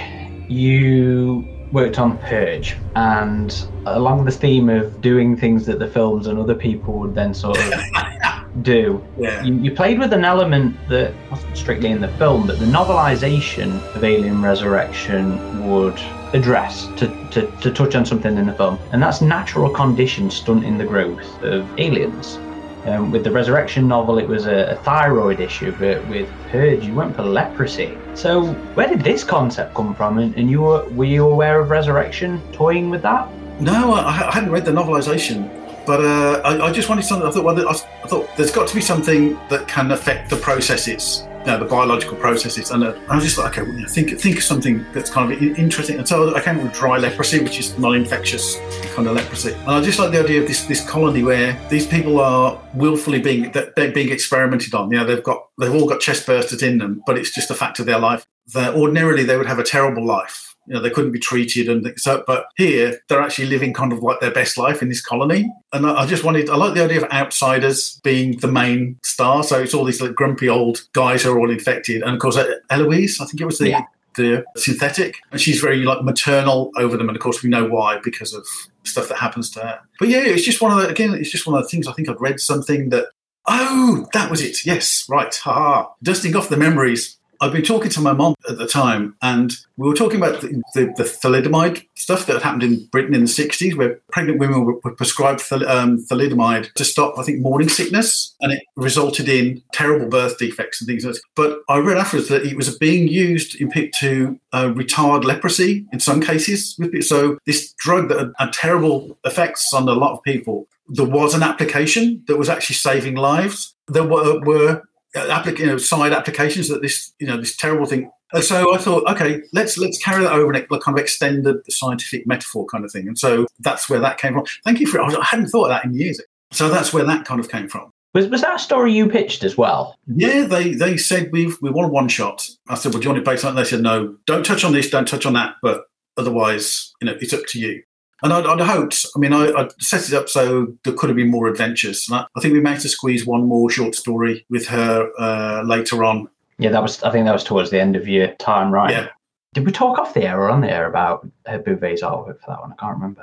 [0.48, 6.38] you worked on Purge, and along the theme of doing things that the films and
[6.38, 7.74] other people would then sort of
[8.62, 9.42] do, Yeah.
[9.44, 13.82] you, you played with an element that wasn't strictly in the film, but the novelization
[13.94, 15.98] of Alien Resurrection would
[16.32, 20.78] address to, to, to touch on something in the film, and that's natural conditions stunting
[20.78, 22.38] the growth of aliens.
[22.84, 26.94] Um, with the Resurrection novel, it was a, a thyroid issue, but with Purge, you
[26.94, 27.98] went for leprosy.
[28.14, 30.18] So, where did this concept come from?
[30.18, 33.28] And, and you were were you aware of Resurrection toying with that?
[33.60, 35.50] No, I, I hadn't read the novelization,
[35.84, 37.28] but uh, I, I just wanted something.
[37.28, 40.36] I thought, well, I, I thought there's got to be something that can affect the
[40.36, 42.70] processes, you know, the biological processes.
[42.70, 45.10] And uh, I was just like, okay, well, you know, think think of something that's
[45.10, 45.98] kind of interesting.
[45.98, 48.56] And so I came up with dry leprosy, which is non-infectious
[48.94, 49.52] kind of leprosy.
[49.52, 53.20] And I just like the idea of this this colony where these people are willfully
[53.20, 54.90] being they're being experimented on.
[54.90, 57.54] You know, they've got they've all got chest bursters in them, but it's just a
[57.54, 58.26] fact of their life.
[58.54, 61.92] That ordinarily they would have a terrible life you know they couldn't be treated and
[61.98, 65.50] so but here they're actually living kind of like their best life in this colony.
[65.72, 69.42] And i, I just wanted i like the idea of outsiders being the main star.
[69.42, 72.02] So it's all these like grumpy old guys who are all infected.
[72.02, 72.38] And of course
[72.70, 73.84] eloise i think it was the Yeah.
[74.16, 75.16] the synthetic.
[75.32, 77.08] And she's very like maternal over them.
[77.08, 78.46] And of course we know why because of
[78.84, 79.80] stuff that happens to her.
[79.98, 81.92] But yeah it's just one of the again it's just one of the things i
[81.92, 83.06] think I've read something that
[83.46, 84.64] oh that was it.
[84.66, 85.34] Yes right.
[85.34, 89.52] Haha dusting off the memories I've been talking to my mom at the time, and
[89.76, 93.26] we were talking about the, the, the thalidomide stuff that happened in Britain in the
[93.26, 97.68] 60s, where pregnant women were, were prescribed thal- um, thalidomide to stop, I think, morning
[97.68, 101.22] sickness, and it resulted in terrible birth defects and things like that.
[101.36, 103.68] But I read afterwards that it was being used in
[104.00, 106.78] to uh, retard leprosy in some cases.
[107.00, 111.34] So this drug that had, had terrible effects on a lot of people, there was
[111.34, 113.74] an application that was actually saving lives.
[113.86, 114.82] There were, were
[115.16, 118.10] Uh, applic- you know, side applications that this, you know, this terrible thing.
[118.32, 121.62] And so I thought, okay, let's let's carry that over and kind of extend the,
[121.64, 123.08] the scientific metaphor kind of thing.
[123.08, 124.44] And so that's where that came from.
[124.64, 125.16] Thank you for it.
[125.16, 126.20] I hadn't thought of that in years.
[126.52, 127.90] So that's where that kind of came from.
[128.14, 129.96] Was was that a story you pitched as well?
[130.06, 132.48] Yeah, they they said we've we want a one shot.
[132.68, 133.54] I said, well, do you want it based on?
[133.54, 135.84] They said, no, don't touch on this, don't touch on that, but
[136.16, 137.82] otherwise, you know, it's up to you.
[138.22, 141.16] And I'd, I'd hoped, I mean, I, I'd set it up so there could have
[141.16, 142.06] been more adventures.
[142.08, 145.62] And I, I think we managed to squeeze one more short story with her uh,
[145.62, 146.28] later on.
[146.58, 147.02] Yeah, that was.
[147.04, 148.90] I think that was towards the end of your time, right?
[148.90, 149.08] Yeah.
[149.54, 152.48] Did we talk off the air or on the air about uh, Beauvais's artwork for
[152.48, 152.72] that one?
[152.72, 153.22] I can't remember.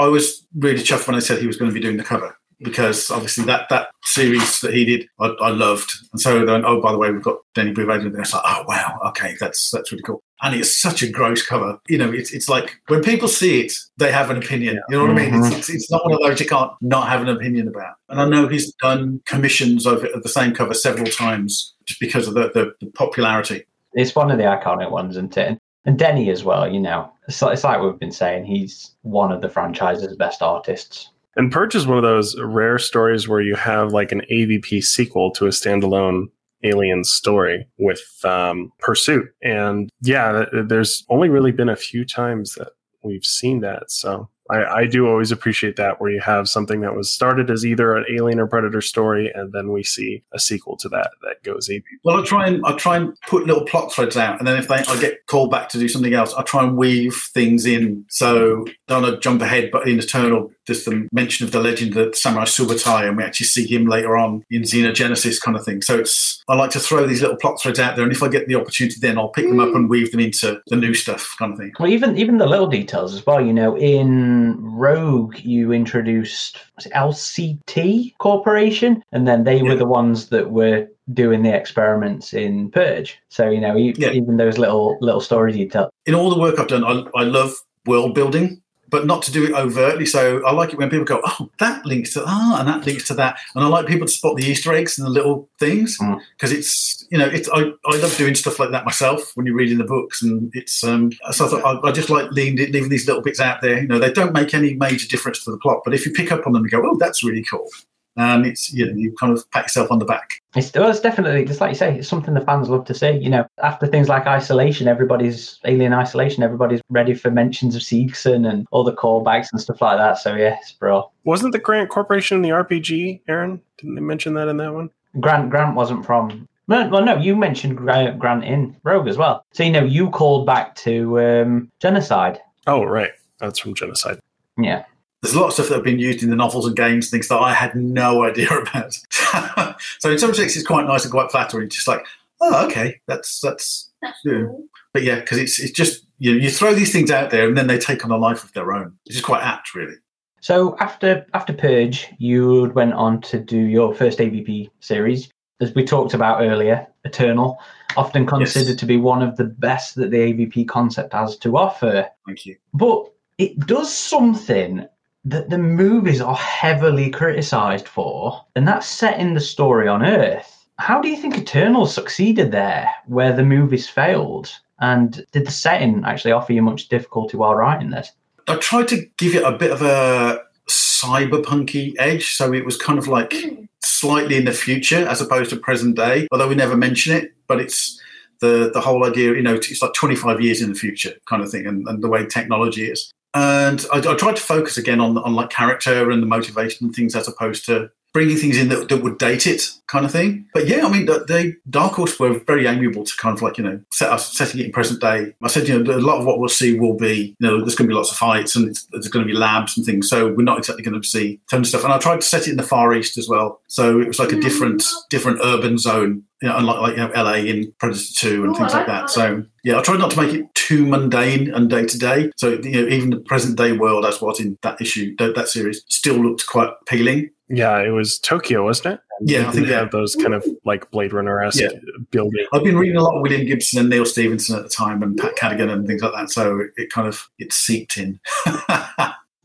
[0.00, 2.36] I was really chuffed when I said he was going to be doing the cover
[2.60, 5.90] because obviously that that series that he did, I, I loved.
[6.12, 8.22] And so then, oh, by the way, we've got Denny Beauvais in there.
[8.22, 10.22] It's like, oh wow, okay, that's that's really cool.
[10.42, 11.78] And it's such a gross cover.
[11.88, 14.80] You know, it's it's like when people see it, they have an opinion.
[14.88, 15.34] You know what I mean?
[15.34, 15.58] It's, mm-hmm.
[15.58, 17.94] it's it's not one of those you can't not have an opinion about.
[18.08, 22.26] And I know he's done commissions of of the same cover several times just because
[22.28, 23.64] of the, the, the popularity.
[23.92, 25.48] It's one of the iconic ones, isn't it?
[25.48, 26.70] And, and Denny as well.
[26.70, 28.44] You know, it's, like- it's like we've been saying.
[28.44, 31.10] He's one of the franchise's best artists.
[31.36, 35.30] And Purge is one of those rare stories where you have like an AVP sequel
[35.32, 36.26] to a standalone
[36.64, 39.26] alien story with um, Pursuit.
[39.42, 42.70] And yeah, there's only really been a few times that
[43.02, 43.90] we've seen that.
[43.90, 47.64] So I, I do always appreciate that where you have something that was started as
[47.64, 51.42] either an alien or predator story, and then we see a sequel to that that
[51.42, 51.82] goes AVP.
[52.04, 54.68] Well, I try and I try and put little plot threads out, and then if
[54.68, 58.04] they I get called back to do something else, I try and weave things in.
[58.08, 62.44] So don't jump ahead, but in Eternal, there's the mention of the legend of Samurai
[62.44, 65.82] Subutai, and we actually see him later on in Xenogenesis kind of thing.
[65.82, 68.28] So it's I like to throw these little plot threads out there, and if I
[68.28, 69.76] get the opportunity, then I'll pick them up mm.
[69.76, 71.72] and weave them into the new stuff kind of thing.
[71.78, 73.44] Well, even even the little details as well.
[73.44, 80.50] You know, in Rogue, you introduced LCT Corporation, and then they were the ones that
[80.50, 83.18] were doing the experiments in Purge.
[83.28, 84.10] So you know, e- Yeah.
[84.10, 85.90] even those little little stories you tell.
[86.06, 87.54] in all the work I've done, I, I love
[87.86, 90.06] world building, but not to do it overtly.
[90.06, 93.06] So I like it when people go, "Oh, that links to ah, and that links
[93.08, 95.98] to that," and I like people to spot the Easter eggs and the little things
[96.00, 96.20] Mm.
[96.36, 99.56] because it's you know it's I, I love doing stuff like that myself when you're
[99.56, 102.88] reading the books, and it's um so I thought I, I just like leaving, leaving
[102.88, 103.80] these little bits out there.
[103.82, 106.30] You know, they don't make any major difference to the plot, but if you pick
[106.32, 107.68] up on them and go, "Oh, that's really cool,"
[108.16, 110.42] and it's you know you kind of pat yourself on the back.
[110.54, 113.10] It's, well, it's definitely just like you say, it's something the fans love to see.
[113.10, 118.48] You know, after things like Isolation, everybody's Alien Isolation, everybody's ready for mentions of Seegson
[118.48, 120.18] and all the callbacks and stuff like that.
[120.18, 121.10] So yes, bro.
[121.24, 123.60] Wasn't the Grant Corporation in the RPG, Aaron?
[123.78, 124.90] Didn't they mention that in that one?
[125.20, 126.48] Grant Grant wasn't from.
[126.68, 129.44] No, well, no, you mentioned Gra- Grant in Rogue as well.
[129.52, 132.40] So you know, you called back to um, genocide.
[132.66, 133.12] Oh, right.
[133.38, 134.18] That's from Genocide.
[134.58, 134.84] Yeah,
[135.26, 137.28] there's a lot of stuff that have been used in the novels and games, things
[137.28, 138.94] that I had no idea about.
[139.98, 141.68] so in some respects, it's quite nice and quite flattering.
[141.68, 142.04] Just like,
[142.40, 143.90] oh, okay, that's that's.
[144.02, 144.42] That's Yeah.
[144.46, 144.64] cool.
[144.92, 147.56] But yeah, because it's it's just you know, you throw these things out there and
[147.56, 149.96] then they take on a life of their own, which is quite apt, really.
[150.40, 155.28] So after after Purge, you went on to do your first AVP series,
[155.60, 157.58] as we talked about earlier, Eternal,
[157.96, 158.76] often considered Yes.
[158.80, 162.08] to be one of the best that the AVP concept has to offer.
[162.26, 162.56] Thank you.
[162.72, 164.86] But it does something
[165.26, 170.64] that the movies are heavily criticised for, and that's setting the story on Earth.
[170.78, 174.52] How do you think Eternal succeeded there, where the movies failed?
[174.78, 178.12] And did the setting actually offer you much difficulty while writing this?
[178.46, 182.98] I tried to give it a bit of a cyberpunky edge, so it was kind
[182.98, 183.64] of like hmm.
[183.82, 186.28] slightly in the future as opposed to present day.
[186.30, 188.00] Although we never mention it, but it's
[188.40, 189.34] the the whole idea.
[189.34, 192.08] You know, it's like 25 years in the future kind of thing, and, and the
[192.08, 193.12] way technology is.
[193.36, 196.96] And I, I tried to focus again on on like character and the motivation and
[196.96, 200.46] things as opposed to bringing things in that, that would date it kind of thing.
[200.54, 203.64] But yeah, I mean, the- Dark Horse were very amiable to kind of like you
[203.64, 205.34] know set us setting it in present day.
[205.42, 207.74] I said you know a lot of what we'll see will be you know there's
[207.74, 210.08] going to be lots of fights and it's, there's going to be labs and things,
[210.08, 211.84] so we're not exactly going to see tons of stuff.
[211.84, 214.18] And I tried to set it in the Far East as well, so it was
[214.18, 214.40] like a hmm.
[214.40, 216.22] different different urban zone.
[216.42, 218.86] You know, unlike like you know LA in Predator Two and Oh, things I like
[218.88, 219.00] like that.
[219.06, 219.10] that.
[219.10, 222.30] So yeah, I tried not to make it too mundane and day to day.
[222.36, 225.48] So you know, even the present day world, as was in that issue, that, that
[225.48, 227.30] series, still looked quite appealing.
[227.48, 229.00] Yeah, it was Tokyo, wasn't it?
[229.22, 229.78] Yeah, I think they yeah.
[229.78, 231.68] have those kind of like Blade Runner esque Yeah.
[232.10, 232.44] building.
[232.52, 235.16] I've been reading a lot of William Gibson and Neal Stephenson at the time, and
[235.16, 236.28] Pat Cadigan and things like that.
[236.30, 238.20] So it, it kind of it seeped in.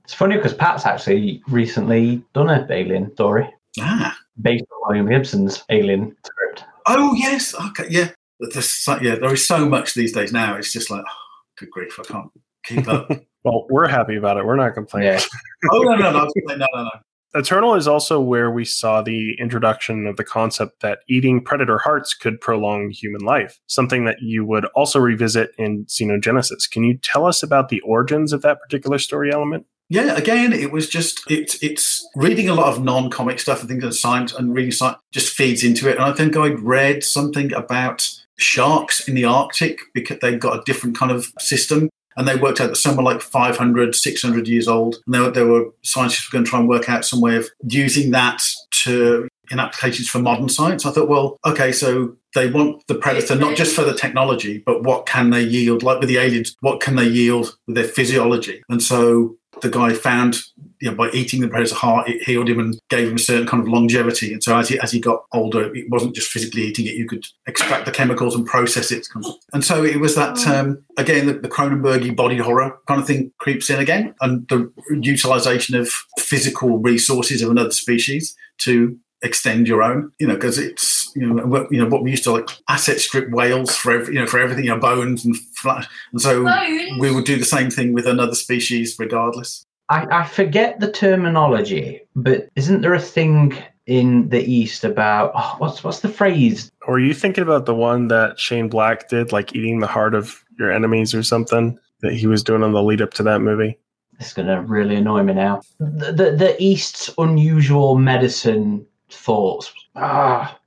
[0.04, 3.49] It's funny because Pat's actually recently done a Alien story
[3.80, 4.13] ah.
[4.41, 6.65] based on William Gibson's Alien script.
[6.88, 7.56] Oh yes.
[7.56, 7.88] Okay.
[7.89, 8.12] Yeah.
[8.39, 9.15] There's so, yeah.
[9.15, 10.56] There is so much these days now.
[10.56, 11.13] It's just like, oh,
[11.58, 12.32] good grief, I can't
[12.65, 13.12] keep up.
[13.44, 14.46] Well, we're happy about it.
[14.46, 15.13] We're not complaining.
[15.13, 15.24] Yeah.
[15.72, 16.89] oh no, no, no, no, no, no.
[17.34, 22.13] Eternal is also where we saw the introduction of the concept that eating predator hearts
[22.13, 26.70] could prolong human life, something that you would also revisit in Xenogenesis.
[26.70, 29.65] Can you tell us about the origins of that particular story element?
[29.91, 33.84] Yeah, again, it was just it's it's reading a lot of non-comic stuff and things
[33.84, 35.97] and science and reading science just feeds into it.
[35.97, 40.63] And I think I'd read something about sharks in the Arctic because they've got a
[40.63, 41.89] different kind of system.
[42.15, 44.95] And they worked out that some were like 500, 600 years old.
[45.06, 47.36] And there, were- there were scientists were going to try and work out some way
[47.36, 48.41] of using that
[48.84, 50.86] to in applications for modern science.
[50.86, 54.84] I thought, well, okay, so they want the predator not just for the technology, but
[54.84, 55.84] what can they yield?
[55.84, 58.63] Like with the aliens, what can they yield with their physiology?
[58.69, 60.38] And so the guy found,
[60.80, 63.48] you know, by eating the predator's heart, it healed him and gave him a certain
[63.48, 64.34] kind of longevity.
[64.34, 67.08] And so as he as he got older, it wasn't just physically eating it; you
[67.08, 69.08] could extract the chemicals and process it.
[69.54, 73.32] And so it was that um, again, the, the Cronenbergy body horror kind of thing
[73.40, 79.84] creeps in again, and the utilization of physical resources of another species to extend your
[79.84, 82.50] own, you know, because it's you know what, you know what we used to like
[82.67, 86.21] asset strip whales for every, you know for everything, you know, bones and flesh, and
[86.21, 87.00] so Bones?
[87.00, 89.65] we would do the same thing with another species regardless.
[89.89, 95.56] I, I forget the terminology, but isn't there a thing in the East about oh,
[95.58, 96.71] what's what's the phrase?
[96.88, 100.15] Or are you thinking about the one that Shane Black did, like eating the heart
[100.15, 103.41] of your enemies or something that he was doing on the lead up to that
[103.41, 103.78] movie?
[104.17, 105.62] This is going to really annoy me now.
[105.80, 109.74] The, the the East's unusual medicine thoughts.
[109.95, 110.58] Ah,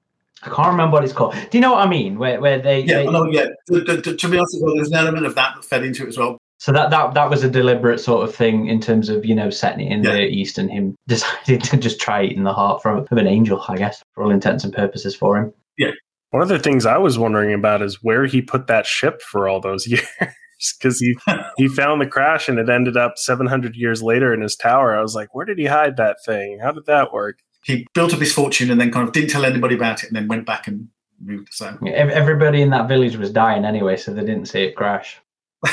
[0.44, 1.35] I can't remember what it's called.
[1.35, 2.18] Do you know what I mean?
[2.18, 3.24] Where where they, Yeah, they- I know.
[3.30, 5.85] Yeah, to, to- to- to be honest, well, there's an element of that that fed
[5.85, 6.38] into it as well.
[6.59, 9.50] so that that that was a deliberate sort of thing in terms of you know
[9.50, 10.12] setting it in Yeah.
[10.12, 13.64] the East and him deciding to just try eating the heart from of an angel,
[13.68, 15.52] I guess, for all intents and purposes for him.
[15.78, 15.90] Yeah.
[16.30, 19.48] One of the things I was wondering about is where he put that ship for
[19.48, 20.07] all those years.
[20.78, 21.14] Because he
[21.57, 24.96] he found the crash and it ended up 700 years later in his tower.
[24.96, 26.59] I was like, where did he hide that thing?
[26.62, 27.38] How did that work?
[27.64, 30.16] He built up his fortune and then kind of didn't tell anybody about it, and
[30.16, 30.88] then went back and
[31.22, 31.53] moved.
[31.53, 35.20] So Ev- Everybody in that village was dying anyway, so they didn't see it crash.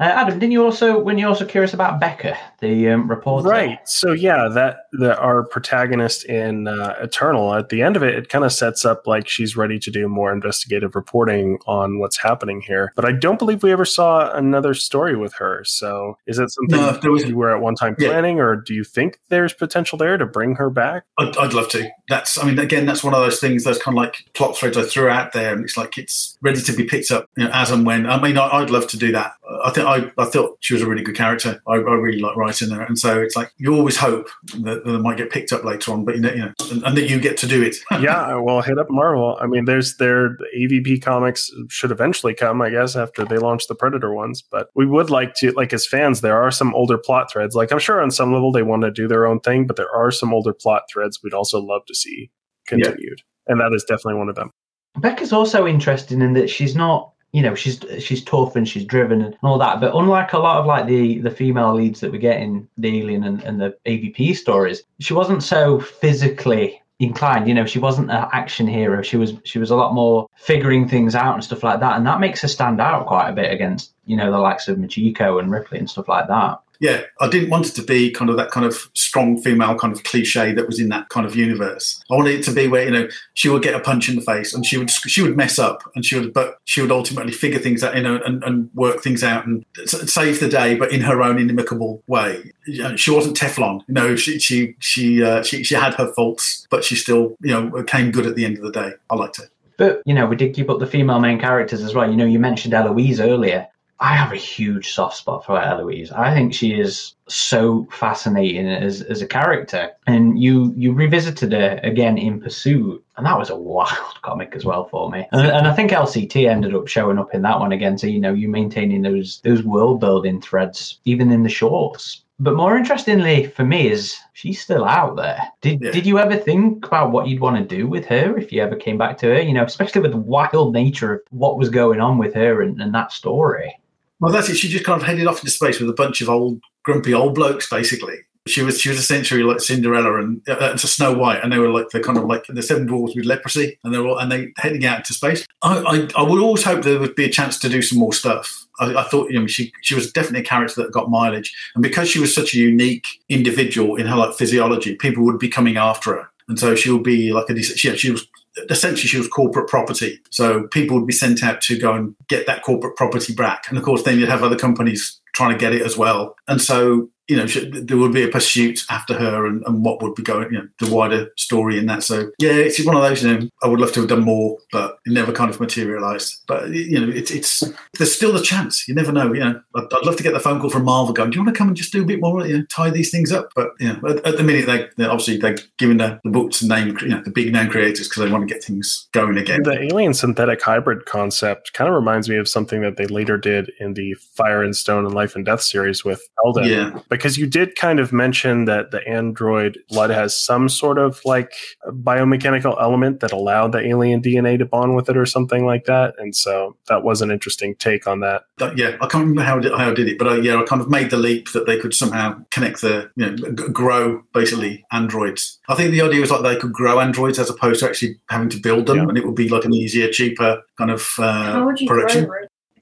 [0.00, 3.48] Uh, Adam, didn't you also, when you also curious about Becca, the um, reporter?
[3.48, 3.78] Right.
[3.88, 8.28] So yeah, that the our protagonist in uh, Eternal at the end of it, it
[8.28, 12.60] kind of sets up like she's ready to do more investigative reporting on what's happening
[12.60, 12.92] here.
[12.96, 15.62] But I don't believe we ever saw another story with her.
[15.64, 18.08] So is that something No, was- you were at one time Yeah.
[18.08, 21.04] planning, or do you think there's potential there to bring her back?
[21.18, 21.88] I'd, I'd love to.
[22.08, 24.76] That's, I mean, again, that's one of those things, those kind of like plot threads
[24.76, 27.50] I threw out there, and it's like it's ready to be picked up you know,
[27.52, 28.06] as and when.
[28.06, 29.32] I mean, I, I'd love to do that.
[29.64, 31.60] I think I, I thought she was a really good character.
[31.66, 34.28] I, I really like writing her, and so it's like you always hope
[34.60, 36.84] that, that it might get picked up later on, but you know, you know and,
[36.84, 37.76] and that you get to do it.
[38.00, 39.38] yeah, well, hit up Marvel.
[39.40, 43.74] I mean, there's their AVP comics should eventually come, I guess, after they launch the
[43.74, 44.42] Predator ones.
[44.42, 47.54] But we would like to, like as fans, there are some older plot threads.
[47.54, 49.90] Like I'm sure on some level they want to do their own thing, but there
[49.94, 52.30] are some older plot threads we'd also love to see
[52.66, 54.50] continued, and that is definitely one of them.
[54.98, 59.20] Becca's also interesting in that she's not, you know, she's she's tough and she's driven
[59.20, 59.80] and all that.
[59.80, 63.00] But unlike a lot of like the the female leads that we get in the
[63.00, 67.48] Alien and, and the AVP stories, she wasn't so physically inclined.
[67.48, 69.02] You know, she wasn't an action hero.
[69.02, 71.96] She was she was a lot more figuring things out and stuff like that.
[71.96, 74.78] And that makes her stand out quite a bit against you know the likes of
[74.78, 76.60] Machiko and Ripley and stuff like that.
[76.84, 79.90] Yeah, I didn't want it to be kind of that kind of strong female kind
[79.90, 81.98] of cliche that was in that kind of universe.
[82.10, 84.20] I wanted it to be where you know she would get a punch in the
[84.20, 87.32] face and she would she would mess up and she would but she would ultimately
[87.32, 90.92] figure things out you know and, and work things out and save the day but
[90.92, 92.52] in her own inimicable way.
[92.96, 94.14] She wasn't Teflon, you know.
[94.14, 98.10] She she she uh, she she had her faults, but she still you know came
[98.10, 98.92] good at the end of the day.
[99.08, 99.48] I liked it.
[99.78, 102.10] But you know, we did keep up the female main characters as well.
[102.10, 103.68] You know, you mentioned Eloise earlier.
[104.04, 106.12] I have a huge soft spot for Eloise.
[106.12, 109.92] I think she is so fascinating as, as a character.
[110.06, 114.66] And you you revisited her again in Pursuit, and that was a wild comic as
[114.66, 115.26] well for me.
[115.32, 117.96] And, and I think LCT ended up showing up in that one again.
[117.96, 122.24] So you know, you maintaining those those world building threads even in the shorts.
[122.38, 125.40] But more interestingly for me is she's still out there.
[125.62, 125.92] Did Yeah.
[125.92, 128.76] did you ever think about what you'd want to do with her if you ever
[128.76, 129.40] came back to her?
[129.40, 132.78] You know, especially with the wild nature of what was going on with her and,
[132.82, 133.72] and that story.
[134.20, 134.56] Well, that's it.
[134.56, 137.34] She just kind of headed off into space with a bunch of old, grumpy old
[137.34, 138.16] blokes, basically.
[138.46, 141.70] She was she was essentially like Cinderella and uh, to Snow White, and they were
[141.70, 144.30] like the kind of like the seven dwarfs with leprosy, and they were all, and
[144.30, 145.46] they heading out into space.
[145.62, 148.12] I, I I would always hope there would be a chance to do some more
[148.12, 148.66] stuff.
[148.80, 151.82] I, I thought you know she she was definitely a character that got mileage, and
[151.82, 155.78] because she was such a unique individual in her like physiology, people would be coming
[155.78, 157.62] after her, and so she would be like a.
[157.62, 158.28] She, she was
[158.70, 162.46] essentially she was corporate property, so people would be sent out to go and get
[162.46, 165.74] that corporate property back, and of course then you'd have other companies trying to get
[165.74, 169.62] it as well, and so you know, there would be a pursuit after her and,
[169.66, 172.02] and what would be going, you know, the wider story in that.
[172.02, 174.58] So, yeah, it's one of those, you know, I would love to have done more,
[174.70, 176.42] but it never kind of materialized.
[176.46, 177.62] But, you know, it's, it's
[177.98, 178.86] there's still the chance.
[178.86, 179.32] You never know.
[179.32, 181.44] You know, I'd, I'd, love to get the phone call from Marvel going, do you
[181.44, 183.48] want to come and just do a bit more, you know, tie these things up?
[183.56, 186.62] But, you know, at, at the minute, they, they're obviously they're giving the, the books
[186.62, 189.62] name, you know, the big name creators because they want to get things going again.
[189.62, 193.72] The alien synthetic hybrid concept kind of reminds me of something that they later did
[193.80, 196.64] in the Fire and Stone and Life and Death series with Elden.
[196.64, 196.98] Yeah.
[197.16, 201.20] Because you did kind kind of mention that the android blood has some sort of
[201.24, 201.52] like
[201.86, 206.14] biomechanical element that allowed the alien DNA to bond with it or something like that.
[206.18, 208.42] And so that was an interesting take on that.
[208.58, 210.56] that yeah, I can't remember how I did, how I did it, but I, yeah,
[210.60, 213.68] I kind of made the leap that they could somehow connect the, you know, g-
[213.68, 215.60] grow basically androids.
[215.68, 218.48] I think the idea was like they could grow androids as opposed to actually having
[218.48, 219.04] to build them, yeah.
[219.04, 222.28] and it would be like an easier, cheaper kind of uh, production.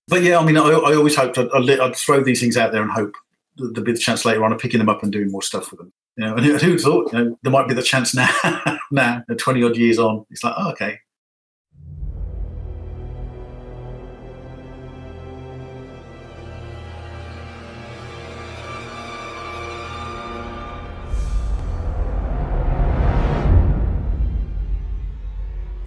[0.09, 2.83] But yeah, I mean, I, I always hoped I'd, I'd, throw these things out there
[2.83, 3.15] and hope
[3.57, 5.93] be the chance later on of picking them up and doing more stuff with them.
[6.17, 8.29] You know, and who, who thought you know there might be the chance now?
[8.91, 10.99] now, twenty odd years on, it's like, oh, okay,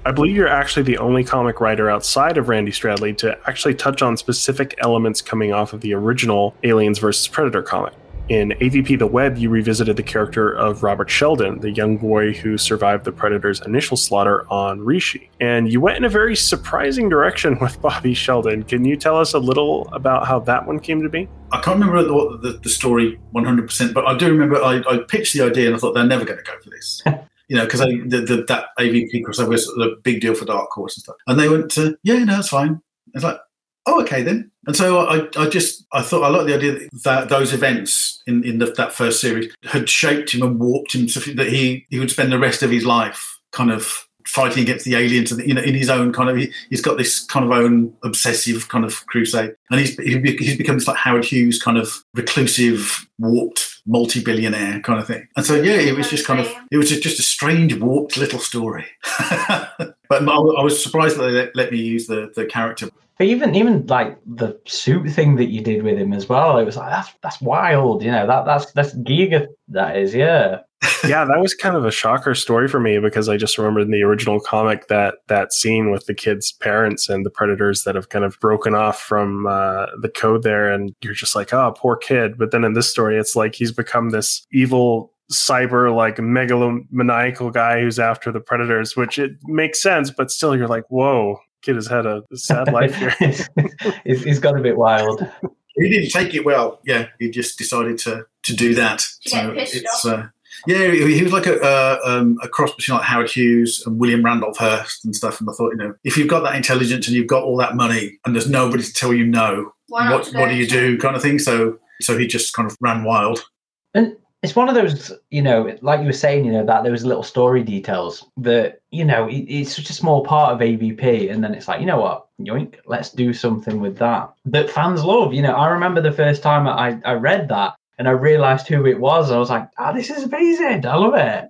[0.08, 4.04] I believe you're actually the only comic writer outside of Randy Stradley to actually touch
[4.04, 7.28] on specific elements coming off of the original Aliens vs.
[7.28, 7.94] Predator comic.
[8.30, 12.56] In AVP The Web, you revisited the character of Robert Sheldon, the young boy who
[12.56, 15.30] survived the Predator's initial slaughter on Ryushi.
[15.40, 18.62] And you went in a very surprising direction with Bobby Sheldon.
[18.62, 21.28] Can you tell us a little about how that one came to be?
[21.52, 25.34] I can't remember the, the, the story 100%, but I do remember I, I pitched
[25.34, 27.02] the idea and I thought they're never going to go for this.
[27.48, 30.98] you know, because the, the, that AVP crossover was a big deal for Dark Horse
[30.98, 31.16] and stuff.
[31.28, 32.82] And they went to, yeah, no, that's fine.
[33.14, 33.38] It's like,
[33.86, 34.52] oh, okay then.
[34.68, 38.44] And so I, I just, I thought I like the idea that those events in,
[38.44, 42.00] in the, that first series had shaped him and warped him so that he, he
[42.00, 45.54] would spend the rest of his life kind of fighting against the aliens and you
[45.54, 48.84] know in his own kind of he, has got this kind of own obsessive kind
[48.84, 54.82] of crusade and he's he's become this like Howard Hughes kind of reclusive warped multi-billionaire
[54.82, 55.28] kind of thing.
[55.36, 58.40] And so, yeah, it was just kind of, it was just a strange, warped little
[58.40, 58.86] story.
[59.30, 62.90] but I, was surprised that they let, me use the, the character.
[63.18, 66.66] But even even like the suit thing that you did with him as well, it
[66.66, 68.28] was like that's that's wild, you know.
[68.28, 69.48] That that's that's Giga.
[69.70, 70.64] That is, yeah
[71.04, 73.92] yeah, that was kind of a shocker story for me because I just remembered in
[73.92, 78.10] the original comic that that scene with the kids' parents and the predators that have
[78.10, 81.96] kind of broken off from uh, the code there, and you're just like, oh, poor
[81.96, 82.38] kid.
[82.38, 87.82] But then in this story, it's like he's become this evil cyber like megalomaniacal guy
[87.82, 91.88] who's after the predators, which it makes sense, but still you're like, whoa, kid has
[91.88, 93.16] had a, sad life here.
[94.06, 95.28] he's got a bit wild.
[95.76, 96.80] He didn't take it well.
[96.86, 99.02] Yeah, he just decided to to do that.
[99.02, 100.28] So it's uh,
[100.68, 104.24] yeah, he was like a, uh, um, a cross between like Howard Hughes and William
[104.24, 105.40] Randolph Hearst and stuff.
[105.40, 107.76] And I thought, you know, if you've got that intelligence and you've got all that
[107.76, 111.22] money and there's nobody to tell you no, what what do you do, kind of
[111.22, 111.40] thing.
[111.40, 113.46] So so he just kind of ran wild.
[113.94, 116.92] And it's one of those, you know, like you were saying, you know, that there
[116.92, 121.32] was little story details that, you know, it, it's such a small part of AVP.
[121.32, 124.32] And then it's like, you know what, yoink, let's do something with that.
[124.46, 125.34] That fans love.
[125.34, 128.86] You know, I remember the first time I, I read that and I realised who
[128.86, 129.32] it was.
[129.32, 130.86] I was like, "Ah, oh, this is amazing!
[130.86, 131.50] I love it."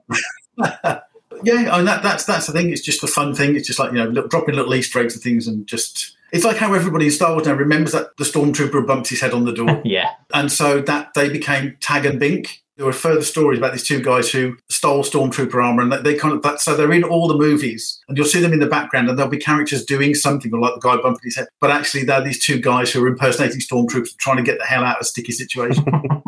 [1.44, 2.70] yeah, mean, that, that's that's the thing.
[2.70, 3.56] It's just a fun thing.
[3.56, 6.46] It's just like you know, look, dropping little Easter eggs and things, and just it's
[6.46, 9.46] like how everybody in Star Wars now remembers that the stormtrooper bumped his head on
[9.46, 9.82] the door.
[9.86, 13.88] yeah, and so that they became Tag and Bink there were further stories about these
[13.88, 16.60] two guys who stole stormtrooper armor, and they kind of that.
[16.60, 19.32] So they're in all the movies, and you'll see them in the background, and there'll
[19.32, 21.48] be characters doing something, or like the guy bumping his head.
[21.62, 24.84] But actually, they're these two guys who are impersonating stormtroopers, trying to get the hell
[24.84, 25.86] out of a sticky situation.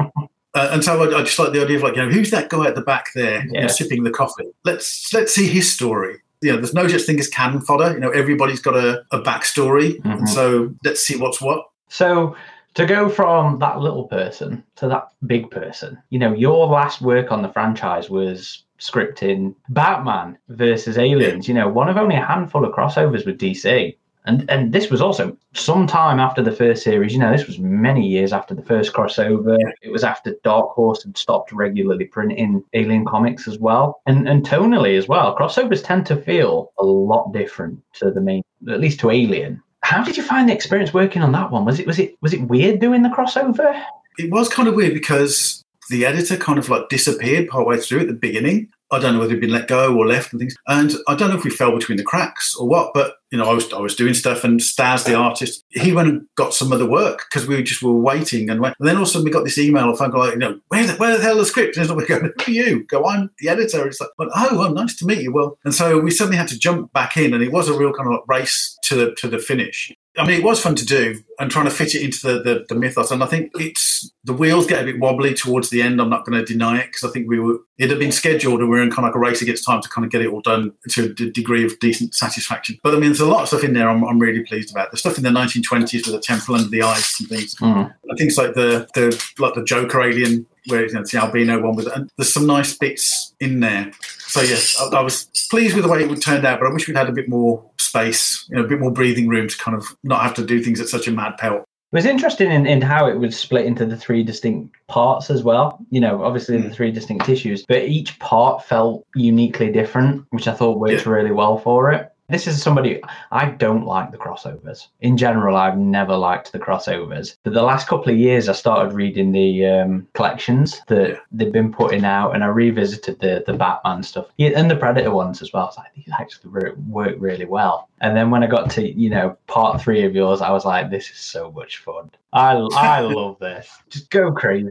[0.57, 2.49] uh, and so I, I, just like the idea of like, you know, who's that
[2.49, 3.51] guy at the back there, yeah.
[3.51, 4.47] you know, sipping the coffee?
[4.65, 6.17] Let's let's see his story.
[6.41, 7.93] You know, there's no such thing as cannon fodder.
[7.93, 10.09] You know, everybody's got a, a backstory, mm-hmm.
[10.09, 11.65] and so let's see what's what.
[11.89, 12.35] So
[12.73, 17.31] to go from that little person to that big person, you know, your last work
[17.31, 22.65] on the franchise was scripting Batman versus Aliens, you know, one of only a handful
[22.65, 23.95] of crossovers with DC.
[24.27, 27.13] And and this was also some time after the first series.
[27.13, 29.57] You know, this was many years after the first crossover.
[29.81, 34.45] It was after Dark Horse had stopped regularly printing Alien comics as well, and and
[34.45, 35.35] tonally as well.
[35.35, 39.63] Crossovers tend to feel a lot different to the main, at least to Alien.
[39.81, 41.63] How did you find the experience working on that one?
[41.63, 43.81] Was it was it was it weird doing the crossover?
[44.17, 48.07] It was kind of weird because the editor kind of like disappeared partway through at
[48.07, 48.69] the beginning.
[48.91, 50.55] I don't know whether he'd been let go or left and things.
[50.67, 53.49] And I don't know if we fell between the cracks or what, but you know,
[53.49, 56.71] I was I was doing stuff and Staz, the artist, he went and got some
[56.71, 59.25] other work because we just were waiting and, went, and then all of a sudden
[59.25, 61.75] we got this email of like, you know, where the, where the hell the script?
[61.75, 62.83] And we go, who are you?
[62.85, 63.85] Go, I'm the editor.
[63.87, 65.33] It's like, well, oh, well, nice to meet you.
[65.33, 67.91] Well, and so we suddenly had to jump back in, and it was a real
[67.91, 69.91] kind of like race to the to the finish.
[70.17, 72.65] I mean, it was fun to do and trying to fit it into the, the,
[72.69, 73.11] the mythos.
[73.11, 76.01] And I think it's the wheels get a bit wobbly towards the end.
[76.01, 78.61] I'm not going to deny it because I think we were it had been scheduled
[78.61, 80.21] and we are in kind of like a race against time to kind of get
[80.21, 82.79] it all done to a degree of decent satisfaction.
[82.83, 84.89] But I mean, there's a lot of stuff in there I'm, I'm really pleased about.
[84.89, 87.55] The stuff in the 1920s with the temple under the ice and things.
[87.55, 87.93] Mm.
[88.17, 92.09] Things like the the like the Joker alien where it's the albino one with and
[92.17, 93.91] there's some nice bits in there.
[94.19, 96.73] So yes, I, I, was pleased with the way it would turned out, but I
[96.73, 99.57] wish we'd had a bit more space, you know, a bit more breathing room to
[99.57, 101.63] kind of not have to do things at such a mad pelt.
[101.93, 105.43] It was interesting in, in how it was split into the three distinct parts as
[105.43, 105.79] well.
[105.89, 106.73] You know, obviously the hmm.
[106.73, 111.11] three distinct issues, but each part felt uniquely different, which I thought worked Yeah.
[111.11, 112.11] really well for it.
[112.29, 113.01] This is somebody
[113.31, 114.87] I don't like the crossovers.
[114.99, 117.37] In general, I've never liked the crossovers.
[117.43, 121.71] But the last couple of years, I started reading the um, collections that they've been
[121.71, 125.53] putting out, and I revisited the the Batman stuff yeah, and the Predator ones as
[125.53, 125.63] well.
[125.63, 127.87] I was like, these actually re- work really well.
[128.01, 130.89] And then when I got to you know part three of yours, I was like,
[130.89, 132.11] this is so much fun.
[132.33, 133.69] I I love this.
[133.89, 134.69] Just go crazy.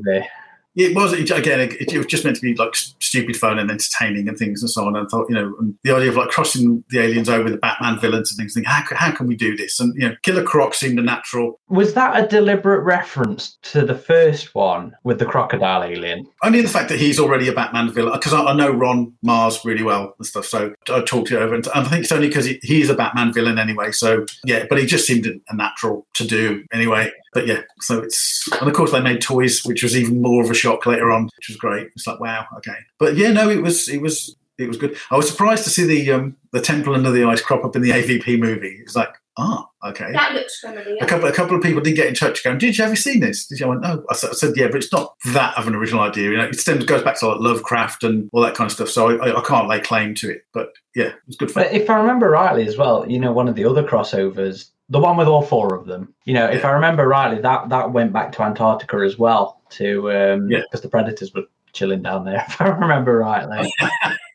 [0.76, 1.60] It was again.
[1.60, 4.70] It, it was just meant to be like stupid fun and entertaining and things and
[4.70, 4.96] so on.
[4.96, 7.54] And I thought, you know, and the idea of like crossing the aliens over with
[7.54, 8.54] the Batman villains and things.
[8.54, 9.80] Think, how, how can we do this?
[9.80, 11.58] And you know, Killer Croc seemed a natural.
[11.68, 16.26] Was that a deliberate reference to the first one with the crocodile alien?
[16.42, 19.64] Only the fact that he's already a Batman villain because I, I know Ron Marz
[19.64, 20.44] really well and stuff.
[20.44, 23.32] So I talked it over, and I think it's only because he, he's a Batman
[23.32, 23.92] villain anyway.
[23.92, 27.10] So yeah, but he just seemed a, a natural to do anyway.
[27.36, 30.50] But yeah, so it's and of course they made toys, which was even more of
[30.50, 31.88] a shock later on, which was great.
[31.94, 32.78] It's like wow, okay.
[32.98, 34.96] But yeah, no, it was it was it was good.
[35.10, 37.82] I was surprised to see the um the Temple Under the Ice crop up in
[37.82, 38.78] the AVP movie.
[38.80, 40.12] It's like ah okay.
[40.12, 40.96] That looks familiar.
[41.02, 43.20] A couple, a couple of people did get in touch going, Did you ever seen
[43.20, 43.46] this?
[43.46, 43.66] Did you?
[43.66, 44.02] I went, No.
[44.08, 46.30] I said, I said, Yeah, but it's not that of an original idea.
[46.30, 48.88] You know, it stems, goes back to like Lovecraft and all that kind of stuff.
[48.88, 50.46] So I, I, I can't lay claim to it.
[50.54, 51.64] But yeah, it was good fun.
[51.64, 54.98] But if I remember rightly as well, you know, one of the other crossovers, the
[55.00, 58.12] one with all four of them, you know, if I remember rightly, that that went
[58.12, 60.60] back to Antarctica as well, to um Yeah.
[60.62, 63.72] because the predators were chilling down there, if I remember rightly.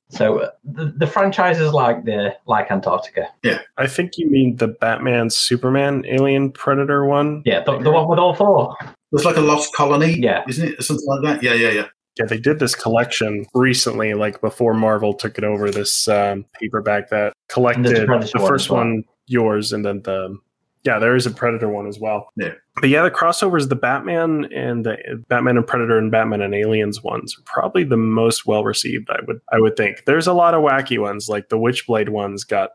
[0.10, 3.28] so uh, the, the franchises like the like Antarctica.
[3.44, 7.42] Yeah, I think you mean the Batman Superman Alien Predator one.
[7.46, 8.76] Yeah, the, the one with all four.
[9.12, 10.44] There's like a lost colony, Yeah.
[10.48, 10.84] isn't it?
[10.84, 11.44] Something like that.
[11.44, 11.86] Yeah, yeah, yeah.
[12.20, 15.72] Yeah, they did this collection recently, like before Marvel took it over.
[15.72, 18.80] This um, paperback that collected And the first a Predator one first as well.
[18.82, 20.38] one, yours, and then the
[20.84, 22.32] yeah, there is a Predator one as well.
[22.36, 22.54] Yeah.
[22.76, 27.04] but yeah, the crossovers, the Batman and the Batman and Predator and Batman and Aliens
[27.04, 29.10] ones are probably the most well received.
[29.10, 30.04] I would I would think.
[30.06, 32.72] There's a lot of wacky ones, like the Witchblade ones got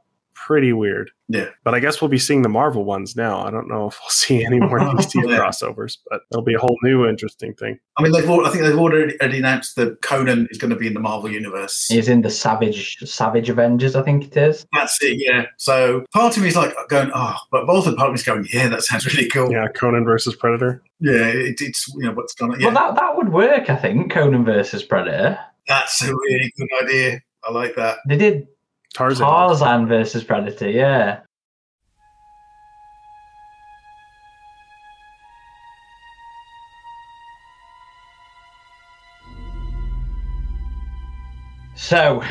[0.46, 1.10] pretty weird.
[1.28, 1.48] Yeah.
[1.64, 3.40] But I guess we'll be seeing the Marvel ones now.
[3.44, 5.38] I don't know if we'll see any more DC Yeah.
[5.38, 7.78] crossovers, but it'll be a whole new interesting thing.
[7.96, 10.76] I mean, they've al- I think they've already, already announced that Conan is going to
[10.76, 11.86] be in the Marvel universe.
[11.88, 14.66] He's in the Savage Savage Avengers, I think it is.
[14.72, 15.46] That's it, yeah.
[15.56, 18.22] So part of me is like going, oh, but both of part of me is
[18.22, 19.50] going, yeah, that sounds really cool.
[19.50, 20.82] Yeah, Conan versus Predator.
[21.00, 22.60] Yeah, it, it's you know what's going on.
[22.60, 24.12] Yeah, Well, that that would work, I think.
[24.12, 25.38] Conan versus Predator.
[25.66, 27.20] that's a really good idea.
[27.44, 27.98] I like that.
[28.08, 28.46] They did
[28.96, 29.26] Tarzan.
[29.26, 30.70] Tarzan versus Predator.
[30.70, 31.20] Yeah.
[41.74, 42.22] So,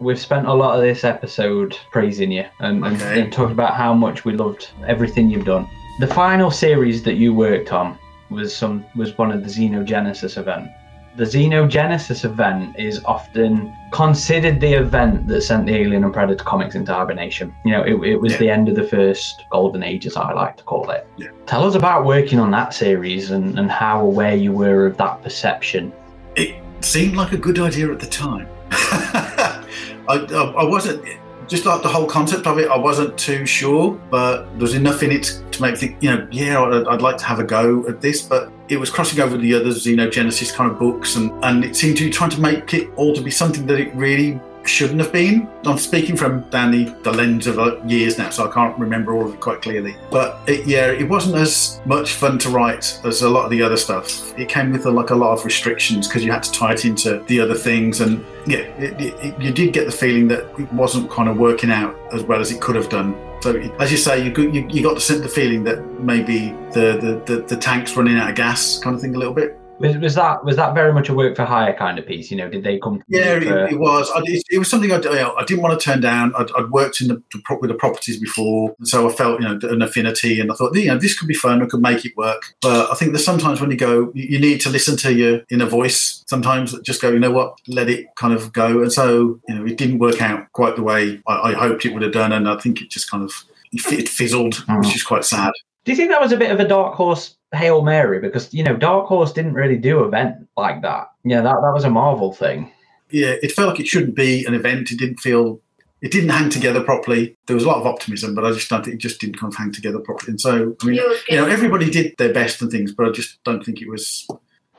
[0.00, 3.22] we've spent a lot of this episode praising you and, and- Okay.
[3.22, 5.66] and talking about how much we loved everything you've done.
[6.00, 7.98] The final series that you worked on
[8.30, 10.68] was some was one of the Xenogenesis event.
[11.14, 16.74] The Xenogenesis event is often considered the event that sent the Alien and Predator comics
[16.74, 17.54] into hibernation.
[17.66, 18.38] You know, it, it was Yeah.
[18.38, 21.06] the end of the first golden age, as I like to call it.
[21.18, 21.28] Yeah.
[21.46, 25.22] Tell us about working on that series and, and how aware you were of that
[25.22, 25.92] perception.
[26.34, 28.48] It seemed like a good idea at the time.
[28.70, 29.60] I,
[30.08, 31.04] I, I wasn't
[31.48, 32.70] just like the whole concept of it.
[32.70, 36.02] I wasn't too sure, but there was enough in it to make me think.
[36.02, 38.90] You know, yeah, I'd, I'd like to have a go at this, but it was
[38.90, 42.30] crossing over the other Xenogenesis kind of books, and and it seemed to be trying
[42.30, 45.48] to make it all to be something that it really shouldn't have been.
[45.64, 49.26] I'm speaking from down the, lens of uh, years now, so I can't remember all
[49.26, 49.96] of it quite clearly.
[50.10, 53.62] But it, yeah, it wasn't as much fun to write as a lot of the
[53.62, 54.36] other stuff.
[54.38, 56.84] It came with a, like a lot of restrictions because you had to tie it
[56.84, 60.72] into the other things, and yeah, it, it, you did get the feeling that it
[60.72, 63.14] wasn't kind of working out as well as it could have done.
[63.42, 67.34] So, as you say, you you, you got the, the feeling that maybe the, the,
[67.34, 69.58] the, the tank's running out of gas, kind of thing, a little bit.
[69.78, 72.30] Was, was that was that very much a work for hire kind of piece?
[72.30, 72.98] You know, did they come?
[72.98, 74.10] To yeah, you for- it, it was.
[74.14, 76.32] I, it, it was something I, I didn't want to turn down.
[76.36, 77.22] I'd, I'd worked in the,
[77.60, 80.76] with the properties before, and so I felt you know an affinity, and I thought
[80.76, 81.62] you know this could be fun.
[81.62, 82.54] I could make it work.
[82.60, 85.66] But I think there's sometimes when you go, you need to listen to your inner
[85.66, 86.22] voice.
[86.28, 88.82] Sometimes just go, you know what, let it kind of go.
[88.82, 91.92] And so you know, it didn't work out quite the way I, I hoped it
[91.92, 93.32] would have done, and I think it just kind of
[93.72, 94.78] it fizzled, hmm.
[94.78, 95.52] which is quite sad.
[95.84, 98.18] Do you think that was a bit of a dark horse hail mary?
[98.20, 101.10] Because you know, Dark Horse didn't really do event like that.
[101.24, 102.70] Yeah, that that was a Marvel thing.
[103.10, 104.90] yeah, it felt like it shouldn't be an event.
[104.90, 105.60] It didn't feel,
[106.00, 107.36] it didn't hang together properly.
[107.46, 109.52] There was a lot of optimism, but I just don't think it just didn't kind
[109.52, 110.30] of hang together properly.
[110.30, 110.94] And so, I mean,
[111.28, 114.26] You know, everybody did their best and things, but I just don't think it was.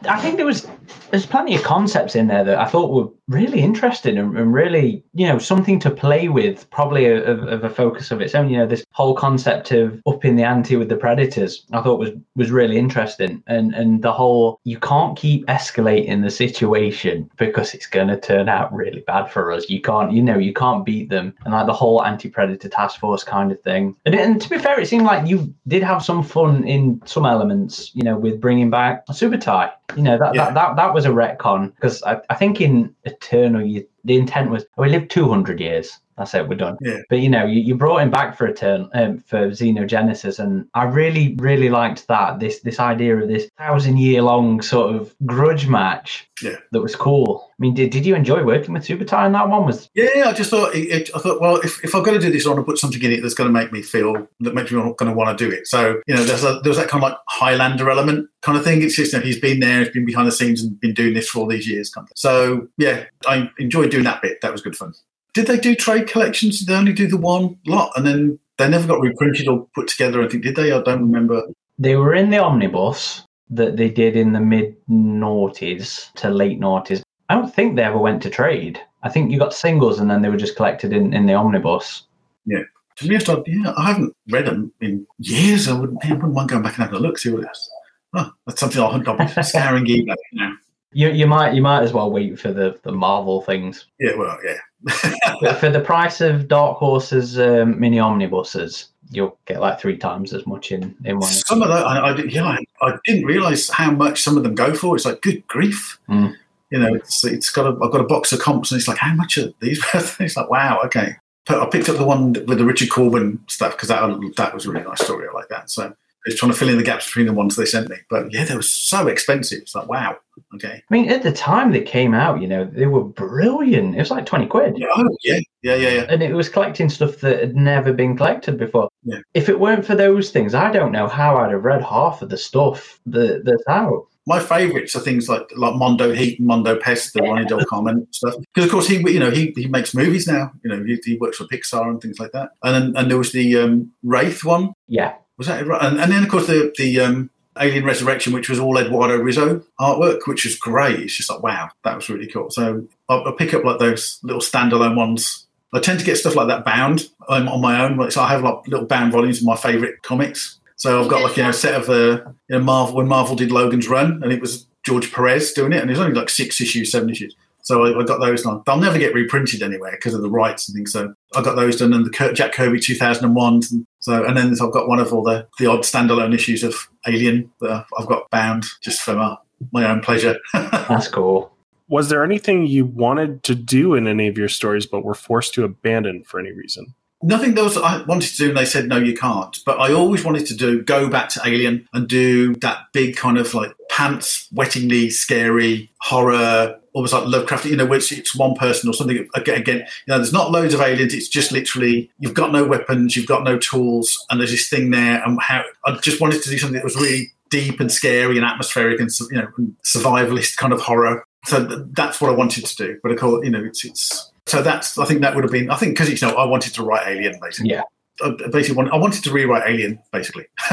[0.08, 0.68] I think there was
[1.12, 5.04] there's plenty of concepts in there that I thought were really interesting and, and really
[5.14, 8.49] you know something to play with, probably of, of a focus of its own.
[8.49, 12.12] You know, this whole concept of upping the ante with the predators, I thought was
[12.36, 17.88] was really interesting, and and the whole you can't keep escalating the situation because it's
[17.88, 19.70] going to turn out really bad for us.
[19.70, 23.24] You can't, you know, you can't beat them, and like the whole anti-predator task force
[23.24, 23.95] kind of thing.
[24.06, 27.26] And, and to be fair, it seemed like you did have some fun in some
[27.26, 29.72] elements, you know, with bringing back Subutai.
[29.96, 30.46] You know, that Yeah.
[30.46, 34.50] that, that that was a retcon because I, I think in Eternal, you, the intent
[34.50, 36.00] was oh, we lived two hundred years.
[36.18, 36.78] That's it, we're done.
[36.82, 36.99] Yeah.
[37.09, 40.84] But you know, you, you brought him back for Eternal, um, for Xenogenesis, and I
[40.84, 42.39] really, really liked that.
[42.39, 46.28] This this idea of this thousand year long sort of grudge match.
[46.41, 46.57] Yeah.
[46.72, 47.49] That was cool.
[47.49, 49.66] I mean, did, did you enjoy working with Subutai on that one?
[49.66, 52.26] Was Yeah, I just thought, it, it, I thought, well, if, if I'm going to
[52.26, 54.28] do this, I want to put something in it that's going to make me feel
[54.41, 55.68] that makes me going to want to do it.
[55.68, 58.82] So, you know, there's a, there's that kind of like Highlander element kind of thing.
[58.82, 61.14] It's just, you know, he's been there, he's been behind the scenes and been doing
[61.14, 61.89] this for all these years.
[61.89, 62.18] Kind of.
[62.18, 64.41] So, yeah, I enjoyed doing that bit.
[64.41, 64.93] That was good fun.
[65.34, 66.59] Did they do trade collections?
[66.59, 69.88] Did they only do the one lot and then they never got reprinted or put
[69.88, 70.21] together?
[70.21, 70.71] I think did they?
[70.71, 71.43] I don't remember.
[71.79, 77.01] they were in the omnibus that they did in the mid noughties to late noughties.
[77.29, 78.79] I don't think they ever went to trade.
[79.03, 82.03] I think you got singles and then they were just collected in, in the omnibus.
[82.45, 82.63] Yeah.
[82.97, 85.67] To be honest, I, yeah, I haven't read them in years.
[85.67, 87.69] I wouldn't, I wouldn't mind going back and having a look, see what it is.
[88.13, 90.53] Oh, that's something I'll, I'll be scouring eBay now.
[90.94, 93.86] You you might you might as well wait for the, the Marvel things.
[94.00, 94.58] Yeah, well, yeah.
[95.60, 100.46] For the price of Dark Horse's um, mini omnibuses, you'll get like three times as
[100.46, 101.30] much in, in one.
[101.30, 104.44] Some of that, I, I, did- yeah, I, I didn't realize how much some of
[104.44, 104.96] them go for.
[104.96, 106.00] It's like, good grief.
[106.10, 106.36] Mm.
[106.70, 108.98] You know, it's, it's got a, I've got a box of comps and it's like,
[108.98, 110.20] how much are these worth?
[110.20, 111.16] It's like, wow, okay.
[111.46, 114.02] But I picked up the one with the Richard Corbin stuff because that,
[114.38, 115.28] that was a really nice story.
[115.30, 115.70] I like that.
[115.70, 115.96] So
[116.30, 117.97] was trying to fill in the gaps between the ones they sent me.
[118.09, 119.61] But yeah, they were so expensive.
[119.61, 120.17] It's like, wow,
[120.55, 120.82] okay.
[120.89, 123.95] I mean, at the time they came out, you know, they were brilliant.
[123.95, 124.78] It was like 20 quid.
[124.78, 126.05] Yeah, oh, yeah, yeah, yeah, yeah.
[126.09, 128.89] and it was collecting stuff that had never been collected before.
[129.03, 129.19] Yeah.
[129.34, 132.30] If it weren't for those things, I don't know how I'd have read half of
[132.30, 134.07] the stuff that, that's out.
[134.26, 138.07] my favourites are things like like Mondo Heat and Mondo Pest, the Ronnie Del Carmen
[138.11, 138.36] stuff.
[138.53, 140.51] Because of course he you know he, he makes movies now.
[140.63, 142.51] You know he, he works for Pixar and things like that.
[142.63, 144.71] And then, and there was the um, Wraith one.
[144.88, 145.81] Yeah, Was that right?
[145.81, 147.29] And, and then of course the the um,
[147.59, 150.99] Alien Resurrection, which was all Eduardo Rizzo artwork, which was great.
[150.99, 152.49] It's just like wow, that was really cool.
[152.49, 155.47] So I'll, I'll pick up like those little standalone ones.
[155.73, 158.11] I tend to get stuff like that bound um, on my own.
[158.11, 160.59] So I have like little bound volumes of my favourite comics.
[160.75, 163.36] So I've got like you know a set of uh, you know Marvel when Marvel
[163.36, 166.29] did Logan's Run, and it was George Perez doing it, and it was only like
[166.29, 167.36] six issues, seven issues.
[167.64, 168.43] So I, I got those.
[168.43, 168.61] done.
[168.66, 170.91] they'll never get reprinted anywhere because of the rights and things.
[170.91, 173.53] So I got those done, and the Kurt, Jack Kirby 2001.
[173.72, 176.76] And so and then I've got one of all the the odd standalone issues of
[177.07, 179.38] Alien that I've got bound just for my,
[179.72, 180.38] my own pleasure.
[180.53, 181.51] that's cool.
[181.88, 185.53] Was there anything you wanted to do in any of your stories but were forced
[185.55, 186.93] to abandon for any reason?
[187.24, 189.57] Nothing else I wanted to do, and they said no, you can't.
[189.65, 193.38] But I always wanted to do go back to Alien and do that big kind
[193.38, 197.65] of like pants wettingly scary horror, almost like Lovecraft.
[197.65, 199.28] You know, which it's one person or something.
[199.36, 201.13] Again, you know, there's not loads of aliens.
[201.13, 204.91] It's just literally you've got no weapons, you've got no tools, and there's this thing
[204.91, 205.24] there.
[205.24, 208.45] And how I just wanted to do something that was really deep and scary and
[208.45, 209.47] atmospheric and you know
[209.86, 211.24] survivalist kind of horror.
[211.45, 212.99] So that's what I wanted to do.
[213.03, 215.70] But of course, you know, it's it's so that's I think that would have been
[215.70, 217.72] I think because you know I wanted to write Alien basically.
[217.72, 217.84] Yeah.
[218.22, 220.46] I basically want, I wanted to rewrite Alien basically.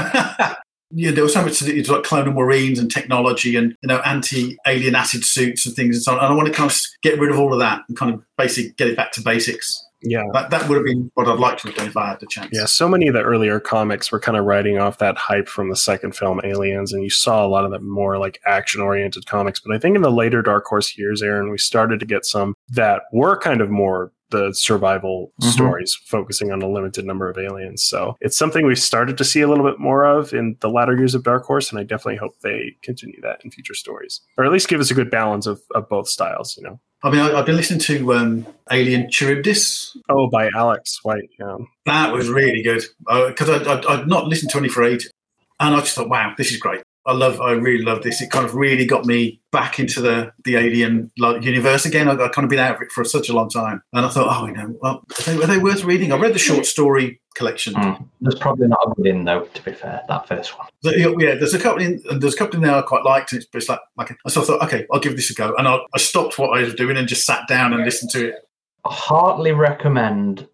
[0.92, 3.88] yeah, there was so much to do, it's like clonal marines and technology and you
[3.88, 6.18] know anti-alien acid suits and things and so on.
[6.18, 8.22] And I want to kind of get rid of all of that and kind of
[8.36, 9.84] basically get it back to basics.
[10.02, 10.24] Yeah.
[10.32, 12.26] That, that would have been what I'd like to have done if I had the
[12.26, 12.48] chance.
[12.52, 15.68] Yeah, so many of the earlier comics were kind of riding off that hype from
[15.68, 19.26] the second film, Aliens, and you saw a lot of the more like action oriented
[19.26, 19.60] comics.
[19.60, 22.54] But I think in the later Dark Horse years, Aaron, we started to get some
[22.70, 25.52] that were kind of more the survival Mhm.
[25.52, 27.82] stories focusing on a limited number of aliens.
[27.82, 30.96] So it's something we've started to see a little bit more of in the latter
[30.96, 34.20] years of Dark Horse, and I definitely hope they continue that in future stories.
[34.38, 36.80] Or at least give us a good balance of, of both styles, you know.
[37.02, 39.96] I mean, I, I've been listening to um, Alien Charybdis.
[40.10, 41.56] Oh, by Alex White, yeah.
[41.86, 42.82] That was really good
[43.28, 45.10] because I I'd, I'd not listened to any for ages,
[45.58, 46.82] and I just thought, wow, this is great.
[47.06, 48.20] I love, I really love this.
[48.20, 52.08] It kind of really got me back into the the Alien like, universe again.
[52.08, 54.08] I, I've kind of been out of it for such a long time, and I
[54.10, 56.12] thought, oh, you know, well, are they, are they worth reading?
[56.12, 57.74] I read the short story collection.
[57.74, 58.04] Hmm.
[58.20, 59.44] There's probably not a good in though.
[59.44, 60.68] To be fair, that first one.
[60.82, 63.32] The- yeah, there's a couple in, and there's a couple in there I quite liked,
[63.32, 64.16] and it's, but it's like.
[64.28, 66.62] So I thought, okay, I'll give this a go, and I, I stopped what I
[66.62, 68.34] was doing and just sat down and listened to it.
[68.84, 70.46] I heartily recommend.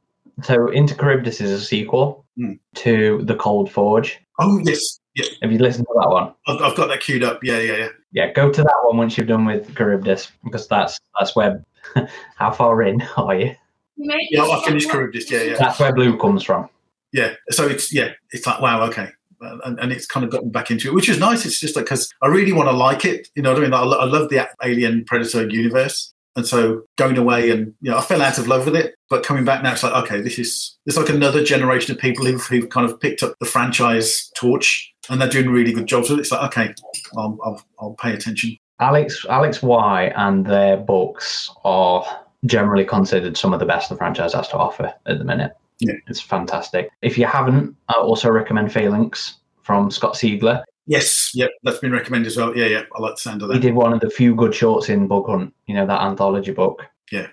[0.42, 2.52] So, Into Charybdis is a sequel Hmm.
[2.74, 4.18] to The Cold Forge.
[4.38, 6.32] Oh yes, yeah, Have you listened to that one?
[6.46, 7.42] I've, I've got that queued up.
[7.42, 7.88] Yeah, yeah, yeah.
[8.12, 11.64] Yeah, go to that one once you've done with Charybdis because that's that's where.
[12.36, 13.54] how far in are you?
[13.96, 14.94] You Yeah, this I finished one.
[14.94, 15.30] Charybdis.
[15.30, 15.56] Yeah, yeah.
[15.58, 16.68] That's where Blue comes from.
[17.12, 19.08] yeah so it's yeah it's like wow okay
[19.40, 21.84] and, and it's kind of gotten back into it which is nice it's just like
[21.84, 24.04] because i really want to like it you know what i mean I, lo- I
[24.04, 28.38] love the alien predator universe and so going away and you know i fell out
[28.38, 31.08] of love with it but coming back now it's like okay this is it's like
[31.08, 35.28] another generation of people who've, who've kind of picked up the franchise torch and they're
[35.28, 36.74] doing really good jobs it it's like okay
[37.16, 42.04] i'll, I'll, I'll pay attention Alex Alex Y and their books are
[42.44, 45.52] generally considered some of the best the franchise has to offer at the minute.
[45.80, 45.94] Yeah.
[46.08, 46.90] It's fantastic.
[47.02, 50.62] If you haven't, I also recommend Phalanx from Scott Sigler.
[50.86, 53.54] yes yeah that's been recommended as well yeah yeah i like the sound of that.
[53.54, 56.52] He did one of the few good shorts in Bug Hunt, you know, that anthology
[56.52, 56.86] book.
[57.10, 57.26] Yeah.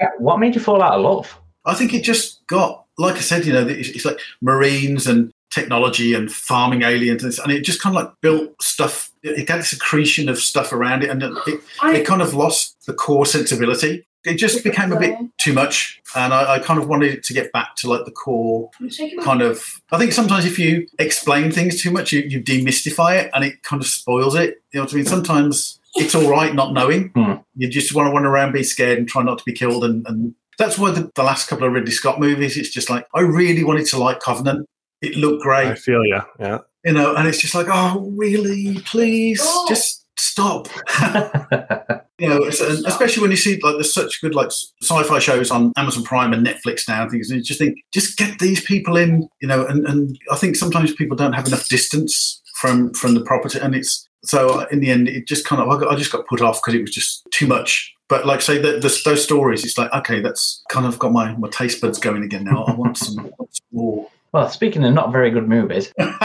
[0.00, 1.38] Uh, what made you fall out of love?
[1.66, 5.32] I think it just got, like I said, you know, it's, it's like Marines and
[5.54, 9.12] technology and farming aliens, and, it just kind of like built stuff.
[9.22, 12.22] It it got this accretion of stuff around it, and it, it, I, it kind
[12.22, 14.06] of lost the core sensibility.
[14.24, 17.34] It just became a bit too much, and I, I kind of wanted it to
[17.34, 19.80] get back to like the core I'm taking my- kind of.
[19.92, 23.62] I think sometimes if you explain things too much, you, you demystify it, and it
[23.62, 24.62] kind of spoils it.
[24.72, 25.06] You know what I mean?
[25.06, 27.10] Sometimes it's all right not knowing.
[27.10, 27.34] Hmm.
[27.54, 29.84] You just want to run around, be scared, and try not to be killed.
[29.84, 33.06] And, and that's why the, the last couple of Ridley Scott movies, it's just like
[33.14, 34.68] I really wanted to like Covenant.
[35.04, 36.20] It looked great, I feel you.
[36.40, 36.58] Yeah.
[36.84, 38.78] you know, and it's just like, oh, really?
[38.84, 39.66] Please, Oh.
[39.68, 40.68] just stop.
[42.20, 44.50] You know, it's- especially when you see like there's such good like
[44.82, 48.16] sci-fi shows on Amazon Prime and Netflix now and things, and you just think, just
[48.16, 49.66] get these people in, you know.
[49.66, 53.74] And, and I think sometimes people don't have enough distance from from the property, and
[53.74, 56.24] it's so uh, in the end, it just kind of I, got, I just got
[56.28, 57.92] put off because it was just too much.
[58.08, 61.34] But like say that the, those stories, it's like okay, that's kind of got my
[61.34, 62.62] my taste buds going again now.
[62.62, 64.08] I want some, some more.
[64.34, 66.16] Well, speaking of not very good movies, Come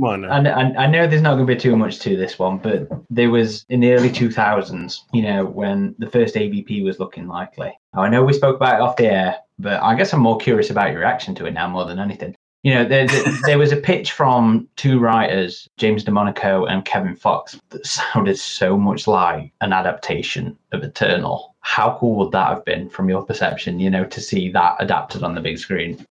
[0.00, 0.22] on.
[0.22, 0.32] now.
[0.32, 2.88] And, and I know there's not going to be too much to this one, but
[3.08, 7.72] there was in the early 2000s, you know, when the first AVP was looking likely.
[7.94, 10.38] Now, I know we spoke about it off the air, but I guess I'm more
[10.38, 12.34] curious about your reaction to it now more than anything.
[12.64, 17.14] You know, there, there, there was a pitch from two writers, James DeMonaco and Kevin
[17.14, 21.54] Fox, that sounded so much like an adaptation of Eternal.
[21.60, 25.22] How cool would that have been from your perception, you know, to see that adapted
[25.22, 26.04] on the big screen?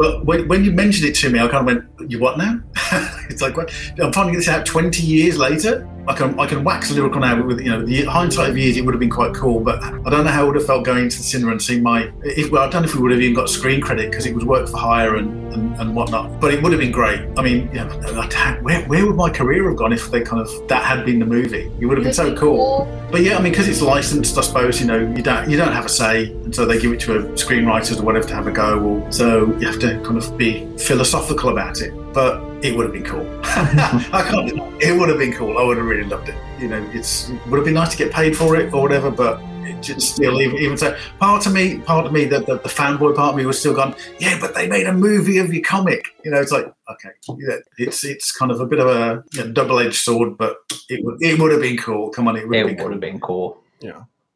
[0.00, 2.58] But when, when you mentioned it to me, I kind of went, "You what now?"
[3.28, 3.70] it's like what?
[4.02, 5.86] I'm finding this out 20 years later.
[6.08, 8.76] I can I can wax lyrical now, but with you know the hindsight of years,
[8.76, 9.60] it would have been quite cool.
[9.60, 11.82] But I don't know how it would have felt going to the cinema and seeing
[11.82, 12.10] my.
[12.22, 14.34] If, well, I don't know if we would have even got screen credit because it
[14.34, 16.40] was work for hire and, and, and whatnot.
[16.40, 17.20] But it would have been great.
[17.36, 20.68] I mean, you know, where where would my career have gone if they kind of
[20.68, 21.70] that had been the movie?
[21.80, 22.88] It would have been so cool.
[23.10, 25.72] But yeah, I mean, because it's licensed, I suppose you know you don't you don't
[25.72, 28.46] have a say, and so they give it to a screenwriters or whatever to have
[28.46, 28.80] a go.
[28.80, 31.92] Or so you have to kind of be philosophical about it.
[32.12, 33.26] But it would have been cool.
[33.44, 34.50] I can't.
[34.50, 34.88] it.
[34.88, 35.58] It would have been cool.
[35.58, 36.34] I would have really loved it.
[36.60, 39.10] You know, it's it would have been nice to get paid for it or whatever.
[39.10, 42.56] But it just still, even, even so, part of me, part of me, the, the,
[42.58, 43.94] the fanboy part of me was still gone.
[44.18, 46.04] Yeah, but they made a movie of your comic.
[46.24, 49.44] You know, it's like okay, yeah, it's it's kind of a bit of a you
[49.44, 50.56] know, double-edged sword, but
[50.88, 52.10] it would it would have been cool.
[52.10, 52.90] Come on, it would have It been would cool.
[52.92, 53.58] have been cool.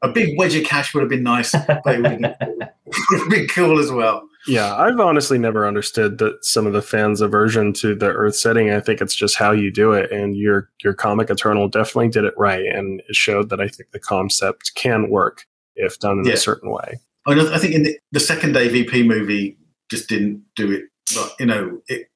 [0.03, 2.69] A big wedge of cash would have been nice, but it would have been,
[3.11, 4.29] would have been cool as well.
[4.47, 8.71] Yeah, I've honestly never understood that some of the fans' aversion to the Earth setting.
[8.71, 12.25] I think it's just how you do it, and your your comic Eternal definitely did
[12.25, 15.45] it right, and it showed that I think the concept can work
[15.77, 16.35] if done in Yeah.
[16.35, 16.99] a certain way.
[17.27, 19.57] I, know, I think in the, the second AVP movie
[19.91, 20.85] just didn't do it.
[21.15, 22.09] But, you know, it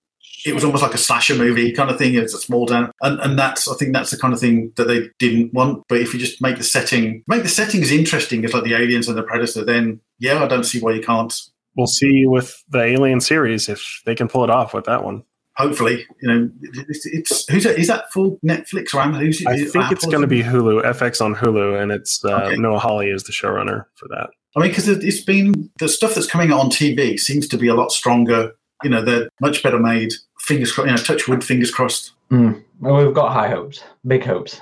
[0.47, 2.15] it was almost like a slasher movie kind of thing.
[2.15, 4.87] It's a small town, and and that's I think that's the kind of thing that
[4.87, 5.83] they didn't want.
[5.89, 8.75] But if you just make the setting make the setting as interesting as like the
[8.75, 11.33] aliens and the predator, then yeah, I don't see why you can't.
[11.79, 15.23] We'll see with the Alien series if they can pull it off with that one.
[15.57, 16.51] Hopefully, you know,
[16.89, 19.27] it's, it's who's that, is that full Netflix or Amazon?
[19.27, 22.57] Who's, I think it's going to be Hulu, FX on Hulu, and it's uh, Okay.
[22.57, 24.31] Noah Hawley is the showrunner for that.
[24.57, 27.69] I mean, because it's been the stuff that's coming out on TV seems to be
[27.69, 28.53] a lot stronger.
[28.83, 30.13] You know, they're much better made.
[30.41, 30.89] Fingers crossed.
[30.89, 31.45] You know, touch wood.
[31.45, 32.13] Fingers crossed.
[32.33, 32.65] Mm.
[32.81, 34.61] Well, we've got high hopes, big hopes.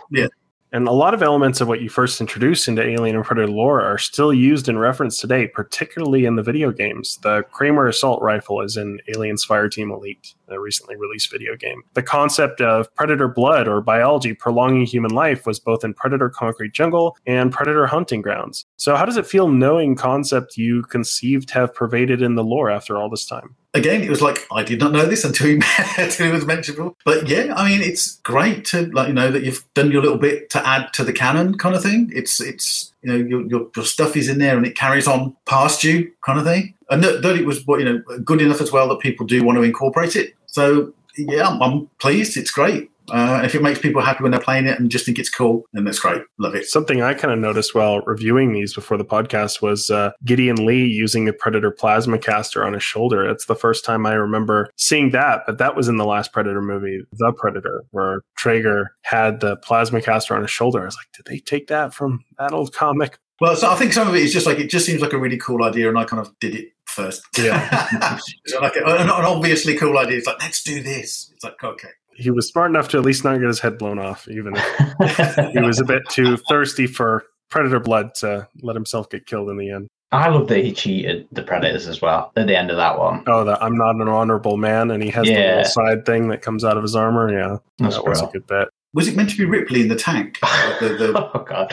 [0.77, 3.81] And a lot of elements of what you first introduced into Alien and Predator lore
[3.81, 7.17] are still used in reference today, particularly in the video games.
[7.23, 11.81] The Kramer assault rifle is in Aliens Fireteam Elite, a recently released video game.
[11.95, 16.75] The concept of predator blood or biology prolonging human life was both in Predator Concrete
[16.75, 18.67] Jungle and Predator Hunting Grounds.
[18.77, 22.99] So, how does it feel knowing concept you conceived have pervaded in the lore after
[22.99, 23.57] all this time?
[23.77, 25.55] Again, it was like I did not know this until he,
[25.99, 26.95] until it was mentioned.
[27.05, 30.19] But yeah, I mean, it's great to like you know that you've done your little
[30.19, 32.11] bit to add to the canon, kind of thing.
[32.15, 35.37] It's it's you know your your, your stuff is in there and it carries on
[35.45, 36.75] past you, kind of thing.
[36.89, 39.59] And that, that it was you know good enough as well that people do want
[39.59, 40.35] to incorporate it.
[40.47, 42.37] So yeah, I'm, I'm pleased.
[42.37, 42.91] It's great.
[43.11, 45.65] Uh, if it makes people happy when they're playing it and just think it's cool,
[45.73, 46.23] then that's great.
[46.39, 46.67] Love it.
[46.67, 50.85] Something I kind of noticed while reviewing these before the podcast was uh, Gideon Lee
[50.85, 53.29] using the Predator plasma caster on his shoulder.
[53.29, 56.63] It's the first time I remember seeing that, but that was in the last Predator
[56.63, 60.83] movie, The Predator, where Traeger had the plasma caster on his shoulder.
[60.83, 63.19] I was like, did they take that from that old comic?
[63.41, 65.19] Well, so I think some of it is just like it just seems like a
[65.19, 67.23] really cool idea, and I kind of did it first.
[67.37, 68.19] Yeah.
[68.47, 70.19] so like an obviously cool idea.
[70.19, 71.31] It's like let's do this.
[71.35, 71.91] It's like okay.
[72.17, 75.35] He was smart enough to at least not get his head blown off, even if
[75.53, 79.57] he was a bit too thirsty for Predator blood to let himself get killed in
[79.57, 79.89] the end.
[80.13, 83.25] I love that he cheated the Predators as well at the end of that one.
[83.27, 86.43] Oh, that I'm not an honorable man, and he has the little side thing that
[86.43, 87.31] comes out of his armor.
[87.31, 88.69] Yeah, That's that was a good bet.
[88.95, 90.39] Was it meant to be Ripley in the tank?
[90.81, 91.71] the, the, Oh god.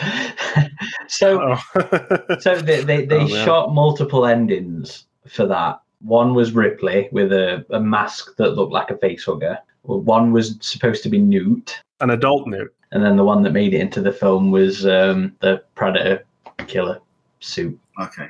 [1.08, 1.42] so
[1.76, 3.46] Oh, so they they, they Oh, man.
[3.46, 5.80] shot multiple endings for that.
[6.02, 9.58] One was Ripley with a, a mask that looked like a face hugger.
[9.84, 12.74] One was supposed to be Newt, an adult newt.
[12.92, 16.24] and then the one that made it into the film was um, the Predator
[16.68, 17.00] killer
[17.40, 17.78] suit.
[18.02, 18.28] okay.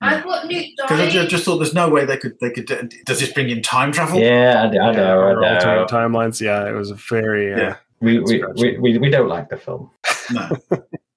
[0.00, 2.66] I thought Newt Because I just thought there's no way they could they could.
[3.04, 4.18] Does this bring in time travel?
[4.18, 5.54] Yeah, I, I know, or I know.
[5.54, 6.40] alternate timelines.
[6.40, 7.54] Yeah, it was a very.
[7.54, 7.76] Uh, Yeah.
[8.00, 9.88] We, we, we, we, we don't like the film.
[10.32, 10.50] No.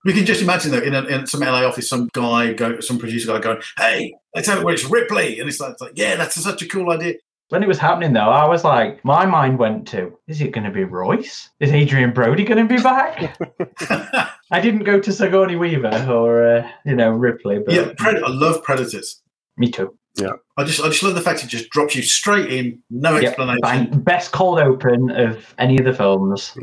[0.04, 3.00] We can just imagine that in, a, in some LA office, some guy, go, some
[3.00, 5.94] producer guy going, "Hey, let's have it where it's Ripley," and it's like, it's like,
[5.96, 7.16] "Yeah, that's such a cool idea."
[7.50, 10.64] When it was happening, though, I was like, my mind went to, is it going
[10.64, 11.50] to be Royce?
[11.60, 13.38] Is Adrien Brody going to be back?
[14.52, 18.30] I didn't go to Sigourney Weaver or, uh, you know, Ripley, but yeah, Pred- I
[18.30, 19.22] love Predators.
[19.58, 19.96] me too.
[20.16, 20.32] Yeah.
[20.58, 23.24] I just, I just love the fact it just drops you straight in, no Yep,
[23.24, 23.60] explanation.
[23.62, 24.00] Bang.
[24.00, 26.58] Best cold open of any of the films.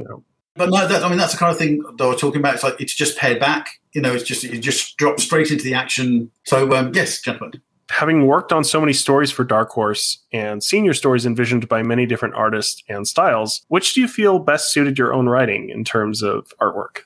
[0.56, 2.54] But no, that, I mean, that's the kind of thing that we're talking about.
[2.54, 3.68] It's like it's just pared back.
[3.92, 6.30] You know, it's just it just drops straight into the action.
[6.44, 7.62] So um, yes, gentlemen.
[7.90, 11.82] Having worked on so many stories for Dark Horse and seen your stories envisioned by
[11.82, 15.84] many different artists and styles, which do you feel best suited your own writing in
[15.84, 17.00] terms of artwork?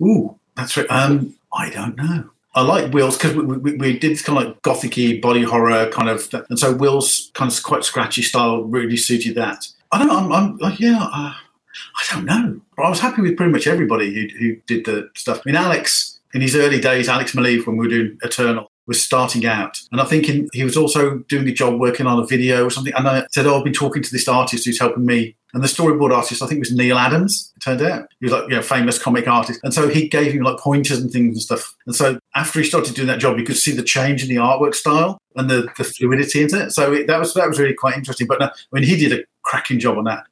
[0.00, 0.86] Ooh, that's right.
[0.88, 2.30] Um, I don't know.
[2.54, 5.88] I like Will's because we, we, we did this kind of like gothicy body horror
[5.92, 9.66] kind of, and so Will's kind of quite scratchy style really suited that.
[9.92, 10.18] I don't know.
[10.18, 12.60] I'm, I'm like, yeah, uh, I don't know.
[12.76, 15.38] But I was happy with pretty much everybody who, who did the stuff.
[15.38, 19.00] I mean, Alex in his early days, Alex Maleev when we were doing Eternal was
[19.00, 22.26] starting out, and I think in, he was also doing a job working on a
[22.26, 22.92] video or something.
[22.92, 25.68] And I said, "Oh, I've been talking to this artist who's helping me." And the
[25.68, 27.52] storyboard artist, I think, was Neal Adams.
[27.56, 30.32] It turned out he was like, you know, famous comic artist, and so he gave
[30.32, 31.72] him like pointers and things and stuff.
[31.86, 34.42] And so after he started doing that job, you could see the change in the
[34.42, 36.72] artwork style and the, the fluidity into it.
[36.72, 38.26] So it, that was that was really quite interesting.
[38.26, 40.24] But no, I mean, he did a cracking job on that.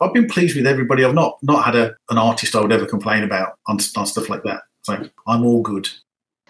[0.00, 1.04] I've been pleased with everybody.
[1.04, 4.28] I've not not had a, an artist I would ever complain about on, on stuff
[4.28, 4.62] like that.
[4.82, 5.88] So I'm all good.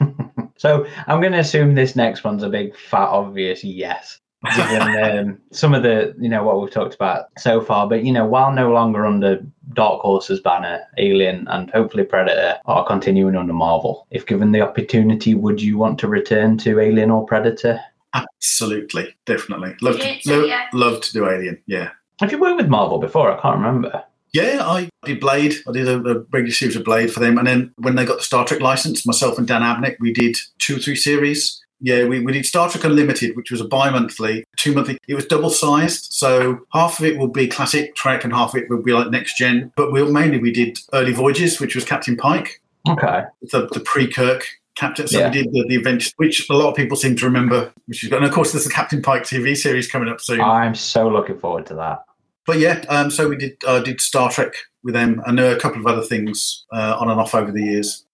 [0.56, 4.20] So I'm going to assume this next one's a big, fat, obvious yes.
[4.56, 8.12] Given um, some of the, you know, what we've talked about so far, but you
[8.12, 13.52] know, while no longer under Dark Horse's banner, Alien and hopefully Predator are continuing under
[13.52, 14.06] Marvel.
[14.10, 17.80] If given the opportunity, would you want to return to Alien or Predator?
[18.14, 19.74] Absolutely, definitely.
[19.82, 20.66] Love Yeah, to, so lo- yeah.
[20.72, 21.60] love to do Alien.
[21.66, 21.90] Yeah.
[22.20, 23.30] Have you worked with Marvel before?
[23.36, 24.04] I can't remember.
[24.34, 25.54] Yeah, I did Blade.
[25.68, 27.38] I did a, a regular series of Blade for them.
[27.38, 30.36] And then when they got the Star Trek license, myself and Dan Abnett, we did
[30.58, 31.60] two or three series.
[31.80, 34.98] Yeah, we, we did Star Trek Unlimited, which was a bi monthly, two monthly.
[35.06, 36.12] It was double sized.
[36.12, 39.10] So half of it will be classic Trek and half of it will be like
[39.10, 39.72] next gen.
[39.76, 43.22] But we mainly we did Early Voyages, which was Captain Pike, Okay.
[43.52, 45.06] the, the pre Kirk Captain.
[45.06, 45.28] So Yeah.
[45.30, 47.72] we did the, the adventure, which a lot of people seem to remember.
[47.86, 48.16] Which is good.
[48.16, 50.40] And of course, there's the Captain Pike TV series coming up soon.
[50.40, 52.04] I'm so looking forward to that.
[52.46, 55.80] But yeah, um, so we did uh, did Star Trek with them, and a couple
[55.80, 58.04] of other things uh, on and off over the years.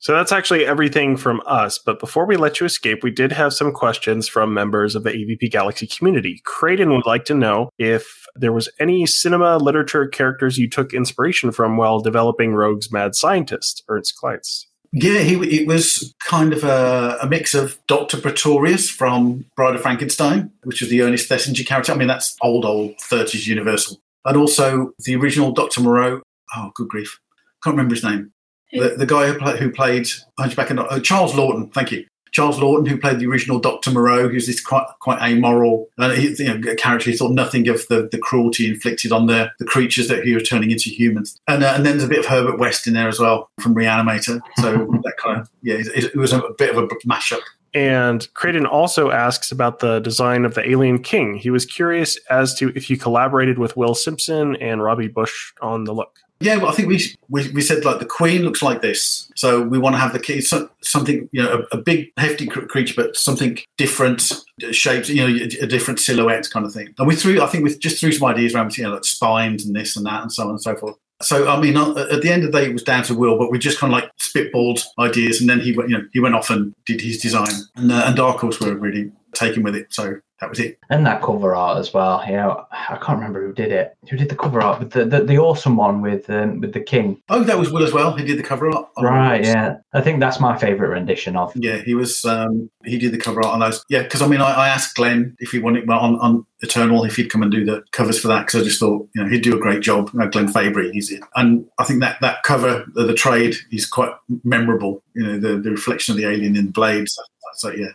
[0.00, 1.78] So that's actually everything from us.
[1.78, 5.10] But before we let you escape, we did have some questions from members of the
[5.10, 6.40] AVP Galaxy community.
[6.44, 11.50] Creighton would like to know if there was any cinema, literature, characters you took inspiration
[11.50, 14.66] from while developing Rogue's Mad Scientist, Ernst Kleitz.
[14.92, 19.82] Yeah, he it was kind of a, a mix of Doctor Pretorius from Bride of
[19.82, 21.92] Frankenstein, which was the Ernest Thesiger character.
[21.92, 26.22] I mean, that's old, old 30s Universal, and also the original Doctor Moreau.
[26.56, 27.20] Oh, good grief,
[27.62, 28.32] can't remember his name.
[28.72, 30.08] The, the guy who, play, who played
[30.38, 31.72] Hunchback and uh, Charles Laughton.
[31.72, 32.06] Thank you.
[32.38, 36.44] Charles Laughton, who played the original Doctor Moreau, who's this quite quite amoral uh, you
[36.44, 37.10] know, character.
[37.10, 40.48] He thought nothing of the, the cruelty inflicted on the, the creatures that he was
[40.48, 41.36] turning into humans.
[41.48, 43.74] And uh, and then there's a bit of Herbert West in there as well from
[43.74, 44.40] Reanimator.
[44.58, 44.72] So
[45.02, 47.40] that kind of yeah, it, it was a bit of a mashup.
[47.74, 51.34] And Creighton also asks about the design of the Alien King.
[51.34, 55.82] He was curious as to if you collaborated with Will Simpson and Robbie Bush on
[55.82, 56.20] the look.
[56.40, 59.60] Yeah, well, I think we, we we said like the queen looks like this, so
[59.60, 62.66] we want to have the key so, something you know a, a big hefty cr-
[62.66, 64.32] creature, but something different
[64.62, 66.94] uh, shapes, you know, a, a different silhouette kind of thing.
[66.96, 69.66] And we threw, I think, we just threw some ideas around, you know, like spines
[69.66, 70.96] and this and that and so on and so forth.
[71.20, 73.36] So I mean, uh, at the end of the day, it was down to Will,
[73.36, 76.20] but we just kind of like spitballed ideas, and then he went, you know, he
[76.20, 79.92] went off and did his design, and uh, and Horse were really taken with it.
[79.92, 80.78] So that was it.
[80.88, 82.22] And that cover art as well.
[82.26, 83.96] You know, I can't remember who did it.
[84.08, 84.90] Who did the cover art?
[84.90, 87.20] The the, the awesome one with um, with the king.
[87.28, 88.16] Oh, that was Will as well.
[88.16, 88.88] He did the cover art.
[88.96, 89.44] on Right.
[89.44, 89.78] Yeah.
[89.92, 91.52] I think that's my favorite rendition of.
[91.56, 92.24] Yeah, he was.
[92.24, 93.84] Um, he did the cover art on those.
[93.88, 97.04] Yeah, because I mean, I, I asked Glenn if he wanted well, on, on Eternal
[97.04, 99.28] if he'd come and do the covers for that because I just thought you know
[99.28, 100.10] he'd do a great job.
[100.12, 103.56] You know, Glenn Fabry, he's it, and I think that that cover, the, the trade,
[103.72, 104.12] is quite
[104.44, 105.02] memorable.
[105.14, 107.18] You know, the, the reflection of the alien in blades.
[107.54, 107.88] So yeah,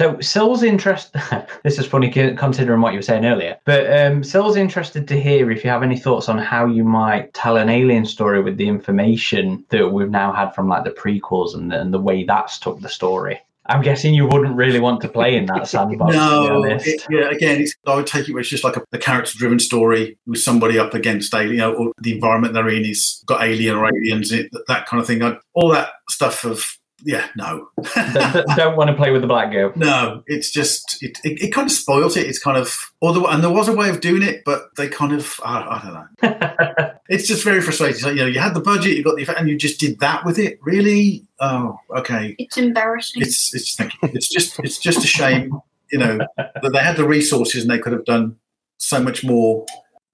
[0.00, 1.14] So Sil's interest.
[1.62, 3.58] this is funny considering what you were saying earlier.
[3.66, 7.34] But um, Sil's interested to hear if you have any thoughts on how you might
[7.34, 11.54] tell an alien story with the information that we've now had from like the prequels
[11.54, 13.42] and the, and the way that's took the story.
[13.66, 16.14] I'm guessing you wouldn't really want to play in that sandbox.
[16.14, 17.28] to no, be it, yeah.
[17.28, 20.40] Again, it's, I would take it where it's just like a, a character-driven story with
[20.40, 23.86] somebody up against alien, you know, or the environment they're in is got alien or
[23.86, 25.22] aliens, it, that, that kind of thing.
[25.22, 26.64] I, all that stuff of
[27.04, 29.72] yeah, no, Don't- don't- don't want to play with the black goo.
[29.76, 30.22] no.
[30.26, 32.26] It's just it, it, it kind of spoils it.
[32.26, 35.12] It's kind of although and there was a way of doing it, but they kind
[35.12, 36.90] of I, I don't know.
[37.08, 37.98] It's just very frustrating.
[37.98, 40.24] So, you know, you had the budget, you got the and you just did that
[40.24, 40.60] with it.
[40.62, 41.26] Really?
[41.40, 42.36] Oh, okay.
[42.38, 43.22] It's embarrassing.
[43.22, 44.10] It's it's thank you.
[44.14, 47.80] it's just it's just a shame, you know, that they had the resources and they
[47.80, 48.36] could have done
[48.78, 49.66] so much more.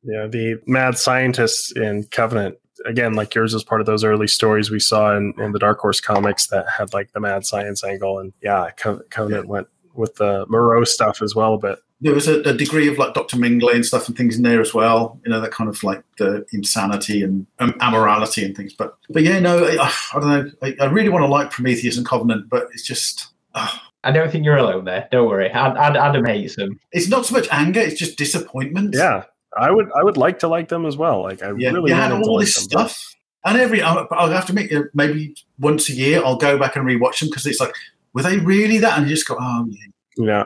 [0.05, 4.71] Yeah, the mad scientists in Covenant, again, like yours is part of those early stories
[4.71, 8.19] we saw in, in the Dark Horse comics that had like the mad science angle.
[8.19, 12.41] And yeah, Co- Covenant went with the Moreau stuff as well, but There was a,
[12.43, 13.39] a degree of like Dr.
[13.39, 15.19] Mengele and stuff and things in there as well.
[15.25, 18.75] You know, that kind of like the insanity and um, amorality and things.
[18.75, 20.51] But but yeah, no, I, I don't know.
[20.63, 23.29] I, I really want to like Prometheus and Covenant, but it's just.
[23.55, 25.09] ah, I don't think you're alone there.
[25.11, 25.49] Don't worry.
[25.49, 26.79] Ad, Ad, Adam hates them.
[26.93, 28.95] it's not so much anger; it's just disappointment.
[28.95, 29.25] yeah,
[29.59, 31.23] I would I would like to like them as well.
[31.23, 31.71] Like I yeah.
[31.71, 34.29] really you had wanted to all like this them, but- stuff, and every I'll, I'll
[34.31, 37.47] have to make uh, maybe once a year I'll go back and rewatch them because
[37.47, 37.75] it's like,
[38.13, 38.99] were they really that?
[38.99, 39.87] And you just go, oh yeah,
[40.27, 40.45] Yeah.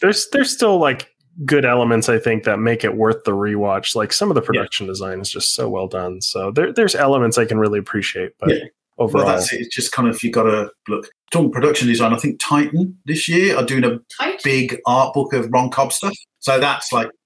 [0.00, 1.10] There's there's still like
[1.44, 3.94] good elements I think that make it worth the rewatch.
[3.94, 6.20] Like some of the production design is just so well done.
[6.20, 8.64] So there there's elements I can really appreciate, but Yeah.
[8.98, 9.60] overall well that's it.
[9.62, 11.08] It's just kind of you got to look.
[11.32, 14.40] Talking production design, I think Titan this year are doing a Tight.
[14.44, 16.14] big art book of Ron Cobb stuff.
[16.38, 17.08] So that's like,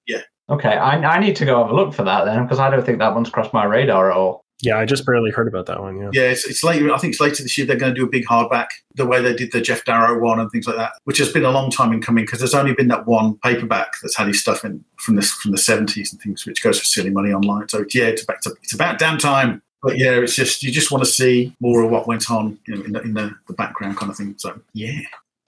[0.51, 2.85] Okay, I, I need to go have a look for that then because I don't
[2.85, 4.43] think that one's crossed my radar at all.
[4.61, 6.09] Yeah, I just barely heard about that one, yeah.
[6.13, 6.29] yeah.
[6.29, 6.93] It's, it's later.
[6.93, 7.65] I think it's later this year.
[7.65, 10.39] They're going to do a big hardback, the way they did the Geof Darrow one
[10.39, 12.73] and things like that, which has been a long time in coming because there's only
[12.73, 16.21] been that one paperback that's had his stuff in from this from the 70s and
[16.21, 17.69] things, which goes for silly money online.
[17.69, 19.63] So yeah, it's about it's about damn time.
[19.81, 22.75] But yeah, it's just you just want to see more of what went on you
[22.75, 24.35] know, in, the, in the, the background kind of thing.
[24.37, 25.01] So yeah.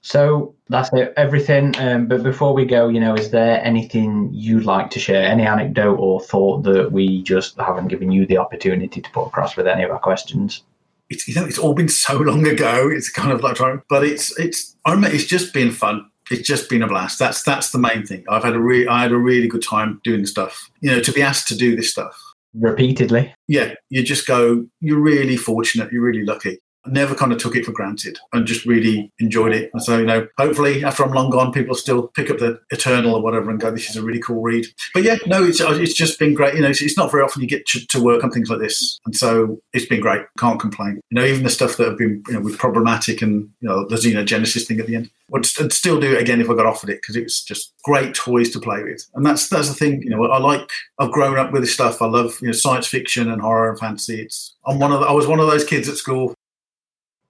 [0.03, 1.73] So that's it, everything.
[1.79, 5.25] Um, but before we go, you know, is there anything you'd like to share?
[5.25, 9.55] Any anecdote or thought that we just haven't given you the opportunity to put across
[9.55, 10.63] with any of our questions?
[11.09, 12.89] it's you know it's all been so long ago.
[12.89, 16.09] It's kind of like trying, but it's it's I remember it's just been fun.
[16.31, 17.19] It's just been a blast.
[17.19, 18.23] That's that's the main thing.
[18.29, 20.69] I've had a re- I had a really good time doing the stuff.
[20.81, 22.17] You know, to be asked to do this stuff.
[22.53, 23.33] Repeatedly.
[23.47, 24.65] Yeah, you just go.
[24.79, 25.91] You're really fortunate.
[25.91, 26.59] You're really lucky.
[26.85, 29.69] Never kind of took it for granted and just really enjoyed it.
[29.73, 33.15] And so, you know, hopefully after I'm long gone, people still pick up the Eternal
[33.15, 34.65] or whatever and go, this is a really cool read.
[34.93, 36.55] But yeah, no, it's, uh, it's just been great.
[36.55, 38.59] You know, it's, it's not very often you get to, to, work on things like
[38.59, 38.99] this.
[39.05, 40.23] And so it's been great.
[40.37, 40.99] Can't complain.
[41.09, 43.87] You know, even the stuff that have been, you know, with problematic and, you know,
[43.87, 46.65] the Xenogenesis thing at the end, would st- still do it again if I got
[46.65, 49.07] offered it because it was just great toys to play with.
[49.15, 50.69] And that's, that's the thing, you know, I like,
[50.99, 52.01] I've grown up with this stuff.
[52.01, 54.21] I love, you know, science fiction and horror and fantasy.
[54.21, 56.32] It's, I'm one of the, I was one of those kids at school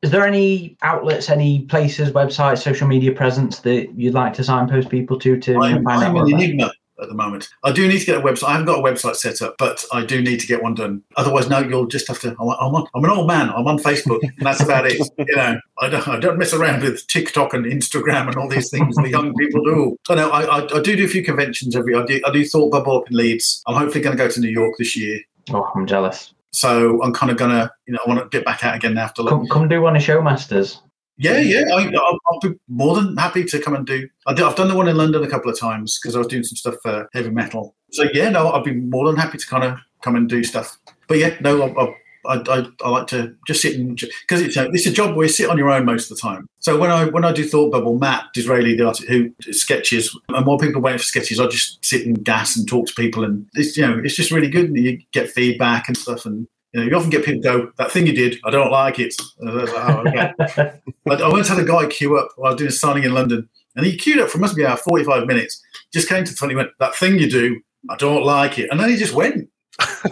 [0.04, 4.90] is there any outlets, any places, websites, social media presence that you'd like to signpost
[4.90, 6.28] people to to I'm, find I'm out?
[6.28, 7.48] an enigma at the moment.
[7.64, 8.50] I do need to get a website.
[8.50, 11.04] I haven't got a website set up, but I do need to get one done.
[11.16, 12.32] Otherwise, no, you'll just have to.
[12.32, 13.50] I'm, on, I'm an old man.
[13.50, 15.02] I'm on Facebook, and that's about it.
[15.18, 18.70] You know, I don't, I don't mess around with TikTok and Instagram and all these
[18.70, 19.98] things the young people do.
[20.06, 21.96] So no, I, I, I do do a few conventions every.
[21.96, 23.64] I do, I do Thought Bubble up in Leeds.
[23.68, 25.20] I'm hopefully going to go to New York this year.
[25.52, 26.33] Oh, I'm jealous.
[26.54, 29.24] So I'm kind of gonna, you know, I want to get back out again after.
[29.24, 30.80] Come, come do one of Showmasters.
[31.18, 34.08] Yeah, yeah, I, will be more than happy to come and do.
[34.26, 36.44] I have done the one in London a couple of times because I was doing
[36.44, 37.76] some stuff for heavy metal.
[37.92, 40.78] So yeah, no, I'd be more than happy to kind of come and do stuff.
[41.08, 41.96] But yeah, no, I,
[42.26, 45.26] I, I, I like to just sit and because it's a, it's a job where
[45.26, 46.48] you sit on your own most of the time.
[46.60, 50.46] So when I when I do Thought Bubble, Matt D'Israeli, the artist who sketches, and
[50.46, 53.48] while people waiting for sketches, I just sit and gas and talk to people, and
[53.54, 54.66] it's you know it's just really good.
[54.66, 57.92] And you get feedback and stuff, and you know, you often get people go, that
[57.92, 59.14] thing you did, I don't like it.
[59.42, 60.34] Oh, okay.
[61.08, 63.48] I once had a guy queue up while I was doing a signing in London,
[63.76, 65.62] and he queued up for must be about 45 minutes,
[65.94, 68.72] just came to the front, he went, that thing you do, I don't like it.
[68.72, 69.36] And then he just went.
[69.36, 69.50] and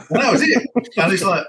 [0.10, 0.68] that was it.
[0.98, 1.46] And he's like,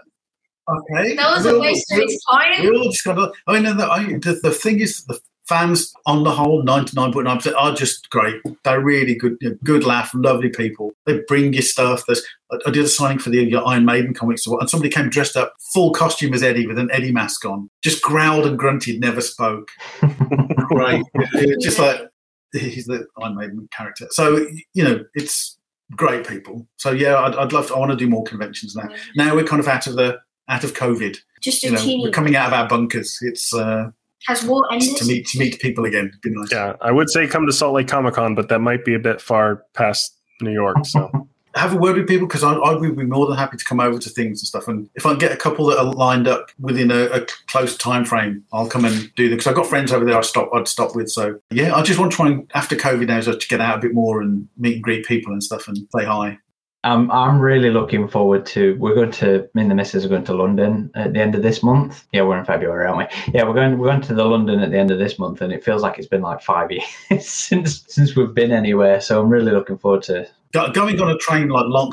[0.68, 1.14] okay.
[1.14, 2.62] That was a waste of his time.
[2.62, 5.20] We all just kind of, I mean, the, the, the thing is, the
[5.52, 8.40] fans on the whole 99.9% are just great.
[8.64, 10.92] They're really good good laugh lovely people.
[11.06, 12.04] They bring you stuff.
[12.06, 12.24] There's
[12.66, 15.92] i did a signing for the iron maiden comics and somebody came dressed up full
[15.92, 17.68] costume as eddie with an eddie mask on.
[17.82, 19.70] Just growled and grunted never spoke.
[20.56, 21.04] Great
[21.60, 22.00] just like
[22.52, 24.06] he's the iron maiden character.
[24.10, 25.58] So you know it's
[25.96, 26.66] great people.
[26.76, 28.88] So yeah i'd, I'd love to i want to do more conventions now.
[29.16, 30.18] Now we're kind of out of the
[30.48, 33.90] out of covid just you know, we're coming out of our bunkers it's uh
[34.26, 34.96] has war ended?
[34.96, 36.12] To meet to meet people again.
[36.22, 36.52] Be nice.
[36.52, 38.98] Yeah, I would say come to Salt Lake Comic Con, but that might be a
[38.98, 40.76] bit far past New York.
[40.84, 41.10] So
[41.54, 43.78] have a word with people because I, I, would be more than happy to come
[43.78, 44.68] over to things and stuff.
[44.68, 48.04] And if I get a couple that are lined up within a, a close time
[48.04, 50.16] frame, I'll come and do them because I've got friends over there.
[50.16, 50.50] I stop.
[50.54, 51.10] I'd stop with.
[51.10, 53.80] So yeah, I just want to try and after COVID now to get out a
[53.80, 56.38] bit more and meet and greet people and stuff and say hi.
[56.84, 58.76] Um, I'm really looking forward to.
[58.78, 59.48] We're going to.
[59.54, 62.04] Me and the missus are going to London at the end of this month.
[62.12, 63.32] Yeah, we're in February, aren't we?
[63.32, 63.78] Yeah, we're going.
[63.78, 65.98] We're going to the London at the end of this month, and it feels like
[65.98, 66.70] it's been like five
[67.10, 69.00] years since since we've been anywhere.
[69.00, 71.92] So I'm really looking forward to going on a train like long,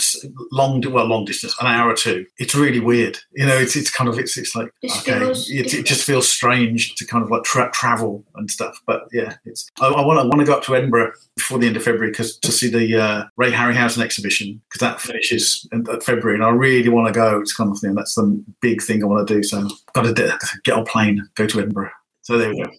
[0.52, 2.26] long, well, long distance, an hour or two.
[2.38, 3.18] It's really weird.
[3.34, 6.96] You know, it's it's kind of it's it's like okay, it, it, just feels strange
[6.96, 8.80] to kind of like tra- travel and stuff.
[8.86, 11.78] But yeah, it's I, want I want to go up to Edinburgh before the end
[11.78, 16.36] of February because to see the uh, Ray Harryhausen exhibition because that finishes in February,
[16.36, 17.40] and I really want to go.
[17.40, 17.96] It's kind of thing.
[17.96, 19.44] That's the big thing I want to do.
[19.44, 21.92] So I've got to get on a plane, go to Edinburgh.
[22.22, 22.72] So there we go.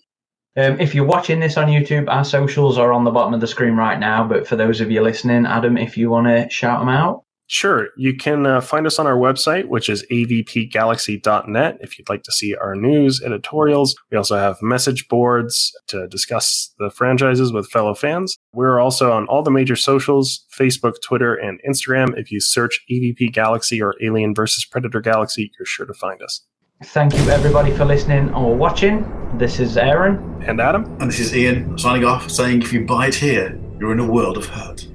[0.56, 3.46] Um, if you're watching this on YouTube, our socials are on the bottom of the
[3.46, 4.26] screen right now.
[4.26, 7.24] But for those of you listening, Adam, if you want to shout them out.
[7.52, 7.88] Sure.
[7.96, 12.30] You can uh, find us on our website, which is avpgalaxy.net, if you'd like to
[12.30, 13.96] see our news, editorials.
[14.08, 18.36] We also have message boards to discuss the franchises with fellow fans.
[18.52, 22.16] We're also on all the major socials Facebook, Twitter, and Instagram.
[22.16, 26.46] If you search AVP Galaxy or Alien versus Predator Galaxy, you're sure to find us.
[26.82, 29.04] Thank you, everybody, for listening or watching.
[29.36, 30.42] This is Aaron.
[30.46, 30.84] And Adam.
[30.98, 34.10] And this is Ian signing off, saying if you buy it here, you're in a
[34.10, 34.88] world of hurt.